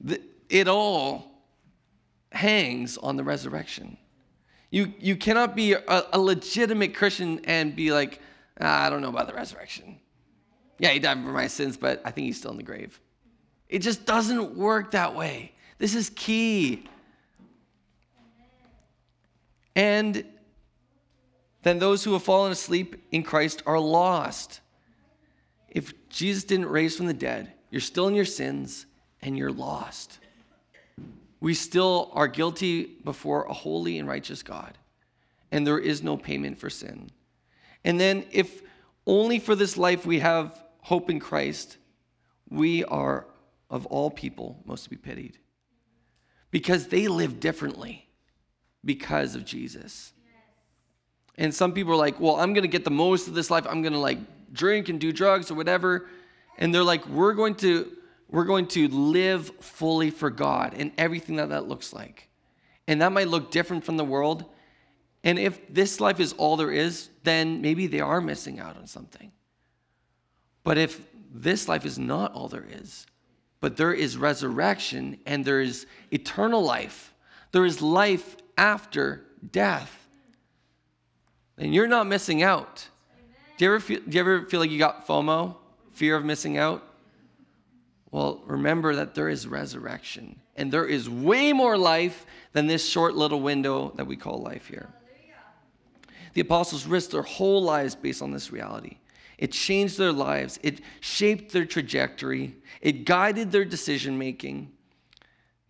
the, 0.00 0.20
it 0.48 0.68
all 0.68 1.26
hangs 2.30 2.96
on 2.98 3.16
the 3.16 3.24
resurrection. 3.24 3.96
You, 4.70 4.94
you 5.00 5.16
cannot 5.16 5.56
be 5.56 5.72
a, 5.72 6.06
a 6.12 6.18
legitimate 6.18 6.94
Christian 6.94 7.40
and 7.44 7.74
be 7.74 7.92
like, 7.92 8.20
ah, 8.60 8.86
I 8.86 8.90
don't 8.90 9.02
know 9.02 9.08
about 9.08 9.26
the 9.26 9.34
resurrection. 9.34 9.98
Yeah, 10.78 10.90
he 10.90 11.00
died 11.00 11.22
for 11.24 11.32
my 11.32 11.48
sins, 11.48 11.76
but 11.76 12.00
I 12.04 12.12
think 12.12 12.26
he's 12.26 12.38
still 12.38 12.52
in 12.52 12.58
the 12.58 12.62
grave. 12.62 13.00
It 13.72 13.80
just 13.80 14.04
doesn't 14.04 14.54
work 14.54 14.90
that 14.90 15.16
way. 15.16 15.52
This 15.78 15.94
is 15.94 16.10
key. 16.10 16.84
And 19.74 20.26
then 21.62 21.78
those 21.78 22.04
who 22.04 22.12
have 22.12 22.22
fallen 22.22 22.52
asleep 22.52 23.02
in 23.12 23.22
Christ 23.22 23.62
are 23.64 23.80
lost. 23.80 24.60
If 25.70 25.94
Jesus 26.10 26.44
didn't 26.44 26.68
raise 26.68 26.98
from 26.98 27.06
the 27.06 27.14
dead, 27.14 27.50
you're 27.70 27.80
still 27.80 28.08
in 28.08 28.14
your 28.14 28.26
sins 28.26 28.84
and 29.22 29.38
you're 29.38 29.50
lost. 29.50 30.18
We 31.40 31.54
still 31.54 32.10
are 32.12 32.28
guilty 32.28 32.84
before 33.02 33.44
a 33.44 33.54
holy 33.54 33.98
and 33.98 34.06
righteous 34.06 34.42
God, 34.42 34.76
and 35.50 35.66
there 35.66 35.78
is 35.78 36.02
no 36.02 36.18
payment 36.18 36.58
for 36.58 36.68
sin. 36.68 37.10
And 37.84 37.98
then, 37.98 38.26
if 38.32 38.60
only 39.06 39.38
for 39.38 39.54
this 39.54 39.78
life 39.78 40.04
we 40.04 40.18
have 40.18 40.62
hope 40.82 41.08
in 41.08 41.18
Christ, 41.18 41.78
we 42.50 42.84
are 42.84 43.26
of 43.72 43.86
all 43.86 44.10
people 44.10 44.62
most 44.66 44.84
to 44.84 44.90
be 44.90 44.96
pitied 44.96 45.38
because 46.50 46.88
they 46.88 47.08
live 47.08 47.40
differently 47.40 48.06
because 48.84 49.34
of 49.34 49.44
Jesus. 49.44 50.12
And 51.38 51.52
some 51.54 51.72
people 51.72 51.94
are 51.94 51.96
like, 51.96 52.20
well, 52.20 52.36
I'm 52.36 52.52
going 52.52 52.62
to 52.62 52.68
get 52.68 52.84
the 52.84 52.90
most 52.90 53.26
of 53.26 53.34
this 53.34 53.50
life. 53.50 53.66
I'm 53.66 53.80
going 53.80 53.94
to 53.94 53.98
like 53.98 54.18
drink 54.52 54.90
and 54.90 55.00
do 55.00 55.10
drugs 55.10 55.50
or 55.50 55.54
whatever. 55.54 56.06
And 56.58 56.74
they're 56.74 56.84
like, 56.84 57.06
we're 57.08 57.32
going 57.32 57.54
to 57.56 57.90
we're 58.28 58.44
going 58.44 58.66
to 58.66 58.88
live 58.88 59.50
fully 59.60 60.10
for 60.10 60.30
God 60.30 60.74
and 60.76 60.92
everything 60.96 61.36
that 61.36 61.50
that 61.50 61.68
looks 61.68 61.92
like. 61.92 62.28
And 62.86 63.00
that 63.02 63.12
might 63.12 63.28
look 63.28 63.50
different 63.50 63.84
from 63.84 63.96
the 63.96 64.04
world. 64.04 64.44
And 65.24 65.38
if 65.38 65.60
this 65.72 66.00
life 66.00 66.18
is 66.18 66.32
all 66.34 66.56
there 66.56 66.70
is, 66.70 67.10
then 67.24 67.60
maybe 67.60 67.86
they 67.86 68.00
are 68.00 68.20
missing 68.20 68.58
out 68.58 68.76
on 68.76 68.86
something. 68.86 69.32
But 70.64 70.78
if 70.78 71.06
this 71.32 71.68
life 71.68 71.84
is 71.84 71.98
not 71.98 72.32
all 72.32 72.48
there 72.48 72.66
is, 72.68 73.06
but 73.62 73.76
there 73.76 73.92
is 73.92 74.16
resurrection 74.16 75.16
and 75.24 75.44
there 75.44 75.60
is 75.60 75.86
eternal 76.10 76.62
life. 76.62 77.14
There 77.52 77.64
is 77.64 77.80
life 77.80 78.36
after 78.58 79.22
death. 79.52 80.08
And 81.56 81.72
you're 81.72 81.86
not 81.86 82.08
missing 82.08 82.42
out. 82.42 82.88
Do 83.56 83.64
you, 83.64 83.70
ever 83.70 83.80
feel, 83.80 84.00
do 84.00 84.10
you 84.10 84.20
ever 84.20 84.42
feel 84.46 84.58
like 84.58 84.70
you 84.70 84.80
got 84.80 85.06
FOMO, 85.06 85.54
fear 85.92 86.16
of 86.16 86.24
missing 86.24 86.58
out? 86.58 86.82
Well, 88.10 88.42
remember 88.46 88.96
that 88.96 89.14
there 89.14 89.28
is 89.28 89.46
resurrection 89.46 90.40
and 90.56 90.72
there 90.72 90.84
is 90.84 91.08
way 91.08 91.52
more 91.52 91.78
life 91.78 92.26
than 92.52 92.66
this 92.66 92.86
short 92.86 93.14
little 93.14 93.40
window 93.40 93.92
that 93.94 94.08
we 94.08 94.16
call 94.16 94.42
life 94.42 94.66
here. 94.66 94.88
The 96.32 96.40
apostles 96.40 96.84
risked 96.84 97.12
their 97.12 97.22
whole 97.22 97.62
lives 97.62 97.94
based 97.94 98.22
on 98.22 98.32
this 98.32 98.50
reality. 98.50 98.96
It 99.38 99.52
changed 99.52 99.98
their 99.98 100.12
lives, 100.12 100.58
it 100.62 100.80
shaped 101.00 101.52
their 101.52 101.64
trajectory, 101.64 102.56
it 102.80 103.04
guided 103.04 103.50
their 103.50 103.64
decision 103.64 104.18
making. 104.18 104.72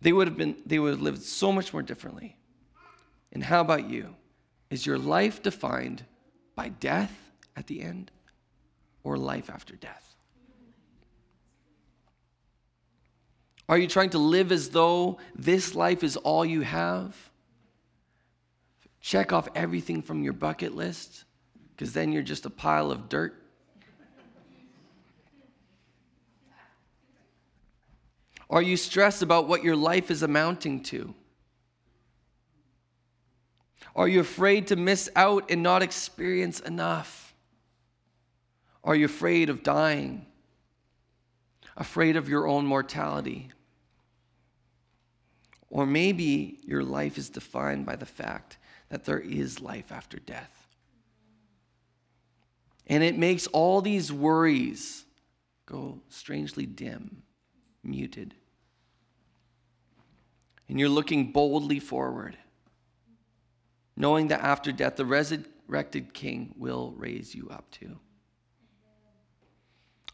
They 0.01 0.11
would 0.11 0.27
have 0.27 0.37
been 0.37 0.57
they 0.65 0.79
would 0.79 0.91
have 0.91 1.01
lived 1.01 1.23
so 1.23 1.51
much 1.51 1.73
more 1.73 1.81
differently. 1.81 2.37
And 3.31 3.43
how 3.43 3.61
about 3.61 3.89
you? 3.89 4.15
Is 4.69 4.85
your 4.85 4.97
life 4.97 5.41
defined 5.41 6.03
by 6.55 6.69
death 6.69 7.15
at 7.55 7.67
the 7.67 7.81
end 7.81 8.11
or 9.03 9.17
life 9.17 9.49
after 9.49 9.75
death? 9.75 10.15
Are 13.69 13.77
you 13.77 13.87
trying 13.87 14.09
to 14.11 14.17
live 14.17 14.51
as 14.51 14.69
though 14.69 15.19
this 15.35 15.73
life 15.73 16.03
is 16.03 16.17
all 16.17 16.45
you 16.45 16.61
have? 16.61 17.15
Check 18.99 19.33
off 19.33 19.47
everything 19.55 20.01
from 20.01 20.23
your 20.23 20.33
bucket 20.33 20.75
list, 20.75 21.23
because 21.71 21.93
then 21.93 22.11
you're 22.11 22.23
just 22.23 22.45
a 22.45 22.49
pile 22.49 22.91
of 22.91 23.09
dirt. 23.09 23.42
Are 28.53 28.61
you 28.61 28.77
stressed 28.77 29.23
about 29.23 29.47
what 29.47 29.63
your 29.63 29.75
life 29.75 30.11
is 30.11 30.21
amounting 30.21 30.83
to? 30.83 31.15
Are 33.95 34.07
you 34.07 34.19
afraid 34.19 34.67
to 34.67 34.75
miss 34.75 35.09
out 35.15 35.49
and 35.49 35.63
not 35.63 35.81
experience 35.81 36.59
enough? 36.59 37.33
Are 38.83 38.95
you 38.95 39.05
afraid 39.05 39.49
of 39.49 39.63
dying? 39.63 40.27
Afraid 41.75 42.15
of 42.15 42.29
your 42.29 42.47
own 42.47 42.67
mortality? 42.67 43.49
Or 45.71 45.87
maybe 45.87 46.59
your 46.63 46.83
life 46.83 47.17
is 47.17 47.31
defined 47.31 47.87
by 47.87 47.95
the 47.95 48.05
fact 48.05 48.59
that 48.89 49.03
there 49.03 49.19
is 49.19 49.61
life 49.61 49.91
after 49.91 50.19
death. 50.19 50.67
And 52.85 53.01
it 53.03 53.17
makes 53.17 53.47
all 53.47 53.81
these 53.81 54.13
worries 54.13 55.05
go 55.65 56.01
strangely 56.07 56.67
dim, 56.67 57.23
muted. 57.83 58.35
And 60.73 60.79
you're 60.79 60.89
looking 60.89 61.31
boldly 61.31 61.79
forward, 61.79 62.35
knowing 63.95 64.29
that 64.29 64.41
after 64.41 64.71
death, 64.71 64.95
the 64.95 65.05
resurrected 65.05 66.15
King 66.15 66.55
will 66.57 66.95
raise 66.97 67.35
you 67.35 67.47
up 67.51 67.69
to. 67.73 67.99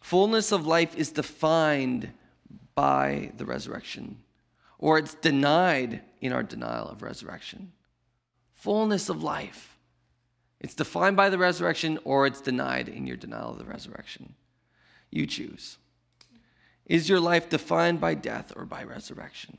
Fullness 0.01 0.51
of 0.51 0.67
life 0.67 0.97
is 0.97 1.13
defined 1.13 2.11
by 2.75 3.31
the 3.37 3.45
resurrection 3.45 4.17
or 4.79 4.97
it's 4.97 5.13
denied 5.13 6.01
in 6.19 6.33
our 6.33 6.43
denial 6.43 6.89
of 6.89 7.03
resurrection. 7.03 7.71
Fullness 8.55 9.07
of 9.07 9.23
life. 9.23 9.77
It's 10.59 10.75
defined 10.75 11.15
by 11.15 11.29
the 11.29 11.37
resurrection 11.37 11.99
or 12.03 12.27
it's 12.27 12.41
denied 12.41 12.89
in 12.89 13.07
your 13.07 13.15
denial 13.15 13.51
of 13.51 13.59
the 13.59 13.63
resurrection. 13.63 14.35
You 15.09 15.25
choose. 15.25 15.77
Is 16.85 17.07
your 17.07 17.21
life 17.21 17.47
defined 17.47 18.01
by 18.01 18.15
death 18.15 18.51
or 18.57 18.65
by 18.65 18.83
resurrection? 18.83 19.57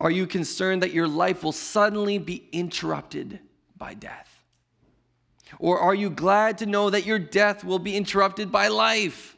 Are 0.00 0.10
you 0.10 0.26
concerned 0.26 0.82
that 0.82 0.92
your 0.92 1.08
life 1.08 1.42
will 1.42 1.52
suddenly 1.52 2.18
be 2.18 2.48
interrupted 2.52 3.40
by 3.76 3.94
death? 3.94 4.44
Or 5.58 5.78
are 5.78 5.94
you 5.94 6.10
glad 6.10 6.58
to 6.58 6.66
know 6.66 6.90
that 6.90 7.06
your 7.06 7.18
death 7.18 7.64
will 7.64 7.78
be 7.78 7.96
interrupted 7.96 8.52
by 8.52 8.68
life? 8.68 9.36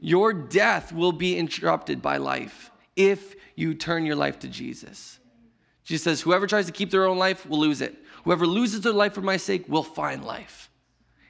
Your 0.00 0.32
death 0.32 0.92
will 0.92 1.12
be 1.12 1.36
interrupted 1.36 2.02
by 2.02 2.16
life 2.16 2.72
if 2.96 3.36
you 3.54 3.74
turn 3.74 4.04
your 4.04 4.16
life 4.16 4.40
to 4.40 4.48
Jesus. 4.48 5.20
Jesus 5.84 6.02
says, 6.02 6.20
Whoever 6.22 6.46
tries 6.46 6.66
to 6.66 6.72
keep 6.72 6.90
their 6.90 7.06
own 7.06 7.18
life 7.18 7.46
will 7.46 7.60
lose 7.60 7.80
it. 7.80 7.96
Whoever 8.24 8.46
loses 8.46 8.80
their 8.80 8.92
life 8.92 9.14
for 9.14 9.20
my 9.20 9.36
sake 9.36 9.68
will 9.68 9.82
find 9.82 10.24
life. 10.24 10.70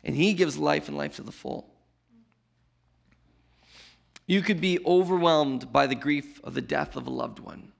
And 0.04 0.16
he 0.16 0.32
gives 0.32 0.56
life 0.56 0.88
and 0.88 0.96
life 0.96 1.16
to 1.16 1.22
the 1.22 1.32
full. 1.32 1.71
You 4.26 4.42
could 4.42 4.60
be 4.60 4.78
overwhelmed 4.84 5.72
by 5.72 5.86
the 5.86 5.94
grief 5.94 6.40
of 6.44 6.54
the 6.54 6.62
death 6.62 6.96
of 6.96 7.06
a 7.06 7.10
loved 7.10 7.38
one. 7.38 7.72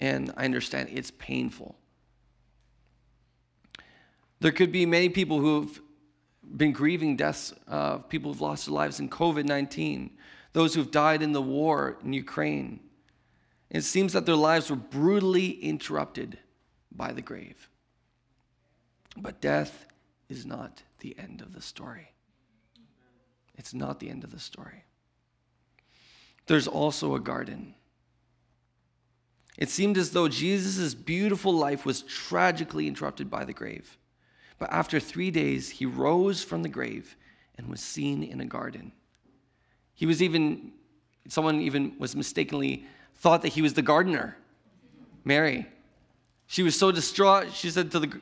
And 0.00 0.32
I 0.36 0.44
understand 0.44 0.90
it's 0.92 1.10
painful. 1.10 1.76
There 4.40 4.52
could 4.52 4.70
be 4.70 4.86
many 4.86 5.08
people 5.08 5.40
who've 5.40 5.80
been 6.56 6.72
grieving 6.72 7.16
deaths 7.16 7.52
of 7.66 8.08
people 8.08 8.32
who've 8.32 8.40
lost 8.40 8.66
their 8.66 8.74
lives 8.74 9.00
in 9.00 9.08
COVID 9.08 9.44
19, 9.44 10.10
those 10.52 10.74
who've 10.74 10.90
died 10.90 11.22
in 11.22 11.32
the 11.32 11.42
war 11.42 11.98
in 12.04 12.12
Ukraine. 12.12 12.80
It 13.70 13.82
seems 13.82 14.12
that 14.14 14.24
their 14.24 14.36
lives 14.36 14.70
were 14.70 14.76
brutally 14.76 15.50
interrupted 15.50 16.38
by 16.90 17.12
the 17.12 17.22
grave. 17.22 17.68
But 19.16 19.40
death 19.40 19.86
is 20.28 20.46
not 20.46 20.82
the 21.00 21.18
end 21.18 21.42
of 21.42 21.52
the 21.52 21.60
story. 21.60 22.12
It's 23.56 23.74
not 23.74 24.00
the 24.00 24.08
end 24.08 24.24
of 24.24 24.30
the 24.30 24.38
story. 24.38 24.84
There's 26.48 26.66
also 26.66 27.14
a 27.14 27.20
garden. 27.20 27.74
It 29.58 29.68
seemed 29.68 29.98
as 29.98 30.10
though 30.10 30.28
Jesus' 30.28 30.94
beautiful 30.94 31.52
life 31.52 31.84
was 31.84 32.02
tragically 32.02 32.88
interrupted 32.88 33.30
by 33.30 33.44
the 33.44 33.52
grave. 33.52 33.98
But 34.58 34.72
after 34.72 34.98
three 34.98 35.30
days, 35.30 35.68
he 35.68 35.86
rose 35.86 36.42
from 36.42 36.62
the 36.62 36.68
grave 36.68 37.16
and 37.56 37.68
was 37.68 37.80
seen 37.80 38.22
in 38.22 38.40
a 38.40 38.44
garden. 38.44 38.92
He 39.94 40.06
was 40.06 40.22
even, 40.22 40.72
someone 41.28 41.60
even 41.60 41.94
was 41.98 42.16
mistakenly 42.16 42.84
thought 43.16 43.42
that 43.42 43.48
he 43.48 43.62
was 43.62 43.74
the 43.74 43.82
gardener, 43.82 44.36
Mary. 45.24 45.66
She 46.46 46.62
was 46.62 46.78
so 46.78 46.90
distraught, 46.90 47.52
she 47.52 47.68
said 47.70 47.90
to 47.90 48.00
the 48.00 48.20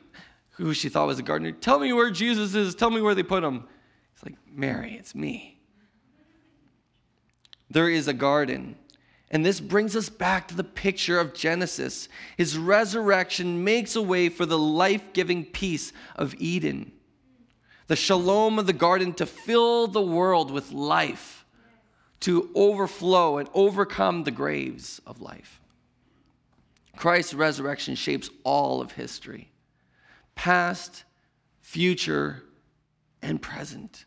who 0.51 0.73
she 0.73 0.89
thought 0.89 1.05
was 1.05 1.17
the 1.17 1.23
gardener, 1.23 1.51
Tell 1.51 1.79
me 1.79 1.93
where 1.93 2.09
Jesus 2.09 2.55
is, 2.55 2.73
tell 2.75 2.89
me 2.89 2.99
where 2.99 3.15
they 3.15 3.23
put 3.23 3.43
him. 3.43 3.67
He's 4.15 4.23
like, 4.23 4.37
Mary, 4.51 4.95
it's 4.95 5.13
me. 5.13 5.56
There 7.69 7.89
is 7.89 8.07
a 8.07 8.13
garden 8.13 8.75
and 9.29 9.45
this 9.45 9.59
brings 9.59 9.95
us 9.95 10.09
back 10.09 10.47
to 10.47 10.55
the 10.55 10.63
picture 10.63 11.19
of 11.19 11.33
Genesis. 11.33 12.07
His 12.37 12.57
resurrection 12.57 13.63
makes 13.63 13.95
a 13.95 14.01
way 14.01 14.29
for 14.29 14.45
the 14.45 14.57
life 14.57 15.11
giving 15.13 15.43
peace 15.43 15.91
of 16.15 16.33
Eden, 16.37 16.93
the 17.87 17.97
shalom 17.97 18.57
of 18.57 18.67
the 18.67 18.73
garden 18.73 19.13
to 19.15 19.25
fill 19.25 19.87
the 19.87 20.01
world 20.01 20.49
with 20.49 20.71
life, 20.71 21.45
to 22.21 22.49
overflow 22.55 23.37
and 23.37 23.49
overcome 23.53 24.23
the 24.23 24.31
graves 24.31 25.01
of 25.05 25.21
life. 25.21 25.59
Christ's 26.95 27.33
resurrection 27.33 27.95
shapes 27.95 28.29
all 28.43 28.81
of 28.81 28.93
history 28.93 29.51
past, 30.35 31.03
future, 31.61 32.43
and 33.21 33.41
present. 33.41 34.05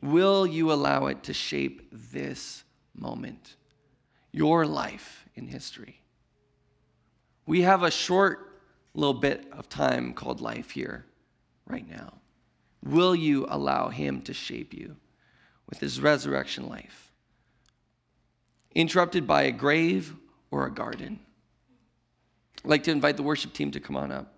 Will 0.00 0.46
you 0.46 0.72
allow 0.72 1.06
it 1.06 1.24
to 1.24 1.32
shape 1.32 1.88
this? 1.92 2.64
moment, 3.00 3.56
your 4.32 4.66
life 4.66 5.26
in 5.34 5.46
history. 5.46 6.00
We 7.46 7.62
have 7.62 7.82
a 7.82 7.90
short 7.90 8.60
little 8.94 9.14
bit 9.14 9.46
of 9.52 9.68
time 9.68 10.12
called 10.12 10.40
life 10.40 10.70
here, 10.70 11.06
right 11.66 11.88
now. 11.88 12.14
Will 12.82 13.14
you 13.14 13.46
allow 13.48 13.88
Him 13.88 14.22
to 14.22 14.34
shape 14.34 14.74
you 14.74 14.96
with 15.68 15.80
His 15.80 16.00
resurrection 16.00 16.68
life? 16.68 17.12
Interrupted 18.74 19.26
by 19.26 19.42
a 19.42 19.52
grave 19.52 20.14
or 20.50 20.66
a 20.66 20.72
garden? 20.72 21.20
I'd 22.64 22.68
like 22.68 22.82
to 22.84 22.90
invite 22.90 23.16
the 23.16 23.22
worship 23.22 23.52
team 23.52 23.70
to 23.72 23.80
come 23.80 23.96
on 23.96 24.12
up. 24.12 24.34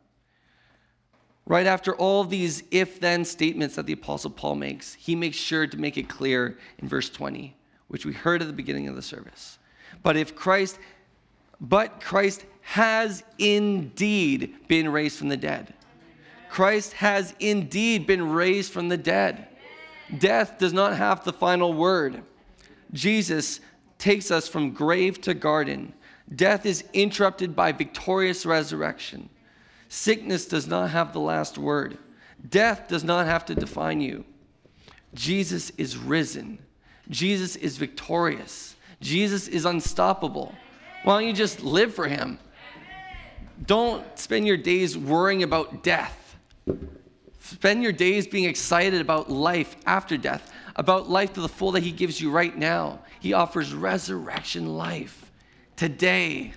Right 1.51 1.67
after 1.67 1.97
all 1.97 2.23
these 2.23 2.63
if 2.71 3.01
then 3.01 3.25
statements 3.25 3.75
that 3.75 3.85
the 3.85 3.93
Apostle 3.93 4.31
Paul 4.31 4.55
makes, 4.55 4.95
he 4.95 5.17
makes 5.17 5.37
sure 5.37 5.67
to 5.67 5.77
make 5.77 5.99
it 5.99 6.09
clear 6.09 6.57
in 6.79 6.87
verse 6.87 7.11
20 7.11 7.57
which 7.89 8.07
we 8.07 8.13
heard 8.13 8.41
at 8.41 8.47
the 8.47 8.55
beginning 8.55 8.87
of 8.87 8.95
the 8.95 9.03
service. 9.03 9.59
But 10.05 10.17
if 10.17 10.37
Christ, 10.37 10.79
but 11.61 12.01
Christ 12.01 12.45
has 12.61 13.25
indeed 13.37 14.69
been 14.69 14.93
raised 14.93 15.19
from 15.19 15.29
the 15.29 15.37
dead. 15.37 15.75
Christ 16.51 16.93
has 16.93 17.35
indeed 17.41 18.07
been 18.07 18.31
raised 18.31 18.73
from 18.73 18.89
the 18.89 18.97
dead. 18.97 19.49
Death 20.19 20.57
does 20.57 20.73
not 20.73 20.97
have 20.99 21.25
the 21.25 21.33
final 21.33 21.73
word. 21.73 22.23
Jesus 22.93 23.59
takes 23.99 24.31
us 24.31 24.47
from 24.47 24.71
grave 24.71 25.21
to 25.23 25.35
garden. 25.35 25.95
Death 26.33 26.65
is 26.65 26.85
interrupted 26.93 27.57
by 27.57 27.73
victorious 27.73 28.47
resurrection. 28.47 29.29
Sickness 29.93 30.47
does 30.47 30.69
not 30.69 30.91
have 30.91 31.13
the 31.13 31.19
last 31.19 31.59
word. 31.59 31.99
Death 32.49 32.87
does 32.87 33.03
not 33.03 33.27
have 33.27 33.45
to 33.47 33.57
define 33.57 34.01
you. 34.01 34.25
Jesus 35.15 35.71
is 35.71 35.97
risen. 35.97 36.61
Jesus 37.09 37.57
is 37.57 37.77
victorious. 37.77 38.77
Jesus 39.01 39.49
is 39.49 39.65
unstoppable. 39.65 40.55
Why 41.03 41.19
don't 41.19 41.27
you 41.27 41.35
just 41.35 41.65
live 41.65 41.93
for 41.93 42.07
him? 42.07 42.39
Don't 43.67 44.07
spend 44.17 44.47
your 44.47 44.57
days 44.57 44.97
worrying 44.97 45.43
about 45.43 45.83
death. 45.83 46.37
Spend 47.41 47.83
your 47.83 47.93
days 47.93 48.29
being 48.29 48.45
excited 48.45 49.01
about 49.01 49.29
life 49.29 49.75
after 49.87 50.17
death, 50.17 50.53
about 50.77 51.11
life 51.11 51.33
to 51.33 51.41
the 51.41 51.49
full 51.49 51.73
that 51.73 51.83
he 51.83 51.91
gives 51.91 52.21
you 52.21 52.31
right 52.31 52.57
now. 52.57 53.01
He 53.19 53.33
offers 53.33 53.75
resurrection 53.75 54.77
life 54.77 55.33
today. 55.75 56.53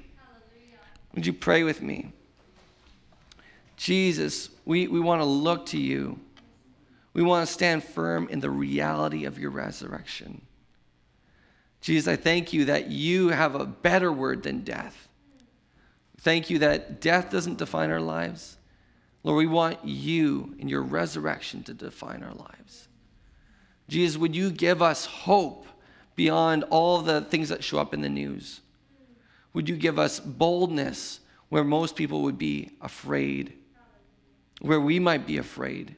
Would 1.16 1.26
you 1.26 1.34
pray 1.34 1.64
with 1.64 1.82
me? 1.82 2.14
Jesus, 3.84 4.50
we, 4.64 4.88
we 4.88 5.02
want 5.02 5.20
to 5.20 5.26
look 5.26 5.66
to 5.66 5.78
you. 5.78 6.18
We 7.12 7.22
want 7.22 7.46
to 7.46 7.54
stand 7.54 7.84
firm 7.84 8.30
in 8.30 8.40
the 8.40 8.50
reality 8.50 9.26
of 9.26 9.38
your 9.38 9.52
resurrection. 9.52 10.42
Jesus, 11.82 12.08
I 12.08 12.16
thank 12.16 12.54
you 12.54 12.64
that 12.64 12.88
you 12.88 13.28
have 13.28 13.56
a 13.56 13.66
better 13.66 14.10
word 14.10 14.44
than 14.44 14.64
death. 14.64 15.10
Thank 16.22 16.50
you 16.50 16.60
that 16.60 17.02
death 17.02 17.30
doesn't 17.30 17.58
define 17.58 17.92
our 17.92 18.00
lives. 18.00 18.56
Lord, 19.22 19.38
we 19.38 19.48
want 19.48 19.80
you 19.84 20.56
and 20.62 20.70
your 20.70 20.82
resurrection 20.82 21.62
to 21.64 21.74
define 21.74 22.24
our 22.24 22.34
lives. 22.34 22.88
Jesus, 23.90 24.18
would 24.18 24.34
you 24.34 24.50
give 24.50 24.82
us 24.82 25.06
hope 25.06 25.68
beyond 26.16 26.64
all 26.70 27.02
the 27.02 27.20
things 27.20 27.50
that 27.50 27.66
show 27.66 27.80
up 27.80 27.94
in 27.94 28.00
the 28.00 28.08
news? 28.08 28.62
Would 29.52 29.68
you 29.68 29.76
give 29.76 30.00
us 30.00 30.22
boldness 30.22 31.20
where 31.50 31.66
most 31.66 31.98
people 31.98 32.22
would 32.22 32.38
be 32.38 32.72
afraid, 32.80 33.58
where 34.64 34.80
we 34.80 34.98
might 34.98 35.28
be 35.28 35.38
afraid? 35.38 35.96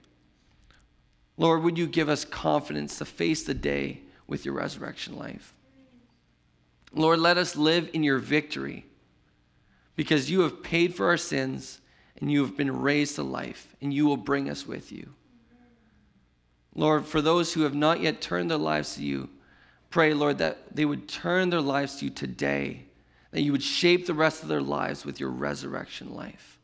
Lord, 1.38 1.62
would 1.62 1.78
you 1.78 1.86
give 1.86 2.10
us 2.10 2.26
confidence 2.26 2.98
to 2.98 3.06
face 3.06 3.44
the 3.44 3.54
day 3.54 4.02
with 4.26 4.44
your 4.44 4.56
resurrection 4.56 5.18
life? 5.18 5.54
Lord, 6.92 7.20
let 7.20 7.38
us 7.38 7.56
live 7.56 7.92
in 7.94 8.04
your 8.04 8.18
victory 8.18 8.86
because 9.96 10.32
you 10.32 10.42
have 10.42 10.64
paid 10.64 10.96
for 10.96 11.08
our 11.08 11.18
sins 11.18 11.80
and 12.20 12.32
you 12.32 12.42
have 12.42 12.58
been 12.58 12.82
raised 12.82 13.16
to 13.16 13.24
life 13.24 13.76
and 13.82 13.94
you 13.94 14.08
will 14.08 14.18
bring 14.18 14.50
us 14.50 14.66
with 14.66 14.92
you. 14.92 15.14
Lord, 16.74 17.06
for 17.06 17.22
those 17.22 17.54
who 17.54 17.62
have 17.62 17.76
not 17.76 18.02
yet 18.02 18.20
turned 18.20 18.50
their 18.50 18.58
lives 18.58 18.96
to 18.96 19.04
you, 19.04 19.30
pray, 19.92 20.16
Lord, 20.16 20.40
that 20.40 20.76
they 20.76 20.86
would 20.86 21.08
turn 21.08 21.52
their 21.52 21.62
lives 21.62 21.98
to 21.98 22.06
you 22.06 22.12
today, 22.12 22.86
that 23.30 23.42
you 23.42 23.52
would 23.52 23.64
shape 23.64 24.08
the 24.08 24.16
rest 24.16 24.42
of 24.42 24.50
their 24.50 24.62
lives 24.62 25.06
with 25.06 25.20
your 25.20 25.30
resurrection 25.30 26.16
life. 26.16 26.55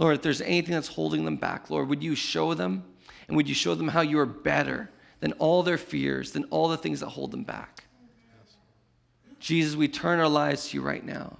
Lord, 0.00 0.16
if 0.16 0.22
there's 0.22 0.40
anything 0.40 0.72
that's 0.72 0.88
holding 0.88 1.26
them 1.26 1.36
back, 1.36 1.68
Lord, 1.68 1.90
would 1.90 2.02
you 2.02 2.14
show 2.14 2.54
them 2.54 2.84
and 3.28 3.36
would 3.36 3.50
you 3.50 3.54
show 3.54 3.74
them 3.74 3.88
how 3.88 4.00
you 4.00 4.18
are 4.18 4.24
better 4.24 4.88
than 5.20 5.32
all 5.32 5.62
their 5.62 5.76
fears, 5.76 6.32
than 6.32 6.44
all 6.44 6.68
the 6.68 6.78
things 6.78 7.00
that 7.00 7.10
hold 7.10 7.32
them 7.32 7.44
back? 7.44 7.84
Yes. 8.00 8.54
Jesus, 9.40 9.76
we 9.76 9.88
turn 9.88 10.18
our 10.18 10.26
lives 10.26 10.70
to 10.70 10.78
you 10.78 10.82
right 10.82 11.04
now. 11.04 11.36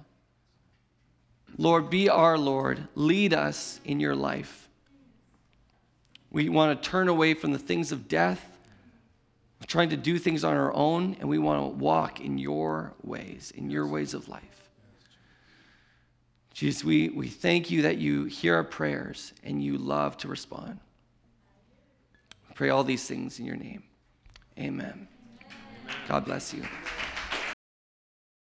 Lord, 1.57 1.89
be 1.89 2.07
our 2.07 2.37
Lord. 2.37 2.87
Lead 2.93 3.33
us 3.33 3.81
in 3.83 3.99
your 3.99 4.15
life. 4.15 4.69
We 6.29 6.47
want 6.47 6.79
to 6.79 6.87
turn 6.87 7.07
away 7.07 7.33
from 7.33 7.53
the 7.53 7.59
things 7.59 7.91
of 7.91 8.07
death, 8.07 8.59
trying 9.65 9.89
to 9.89 9.97
do 9.97 10.19
things 10.19 10.43
on 10.43 10.55
our 10.55 10.71
own, 10.75 11.17
and 11.19 11.27
we 11.27 11.39
want 11.39 11.63
to 11.63 11.77
walk 11.83 12.21
in 12.21 12.37
your 12.37 12.93
ways, 13.01 13.51
in 13.55 13.71
your 13.71 13.87
ways 13.87 14.13
of 14.13 14.29
life. 14.29 14.60
Jesus, 16.53 16.83
we, 16.83 17.09
we 17.09 17.27
thank 17.27 17.71
you 17.71 17.83
that 17.83 17.97
you 17.97 18.25
hear 18.25 18.55
our 18.55 18.63
prayers 18.63 19.33
and 19.43 19.63
you 19.63 19.77
love 19.77 20.17
to 20.17 20.27
respond. 20.27 20.79
We 22.49 22.55
Pray 22.55 22.69
all 22.69 22.83
these 22.83 23.07
things 23.07 23.39
in 23.39 23.45
your 23.45 23.55
name. 23.55 23.83
Amen. 24.59 25.07
God 26.07 26.25
bless 26.25 26.53
you. 26.53 26.63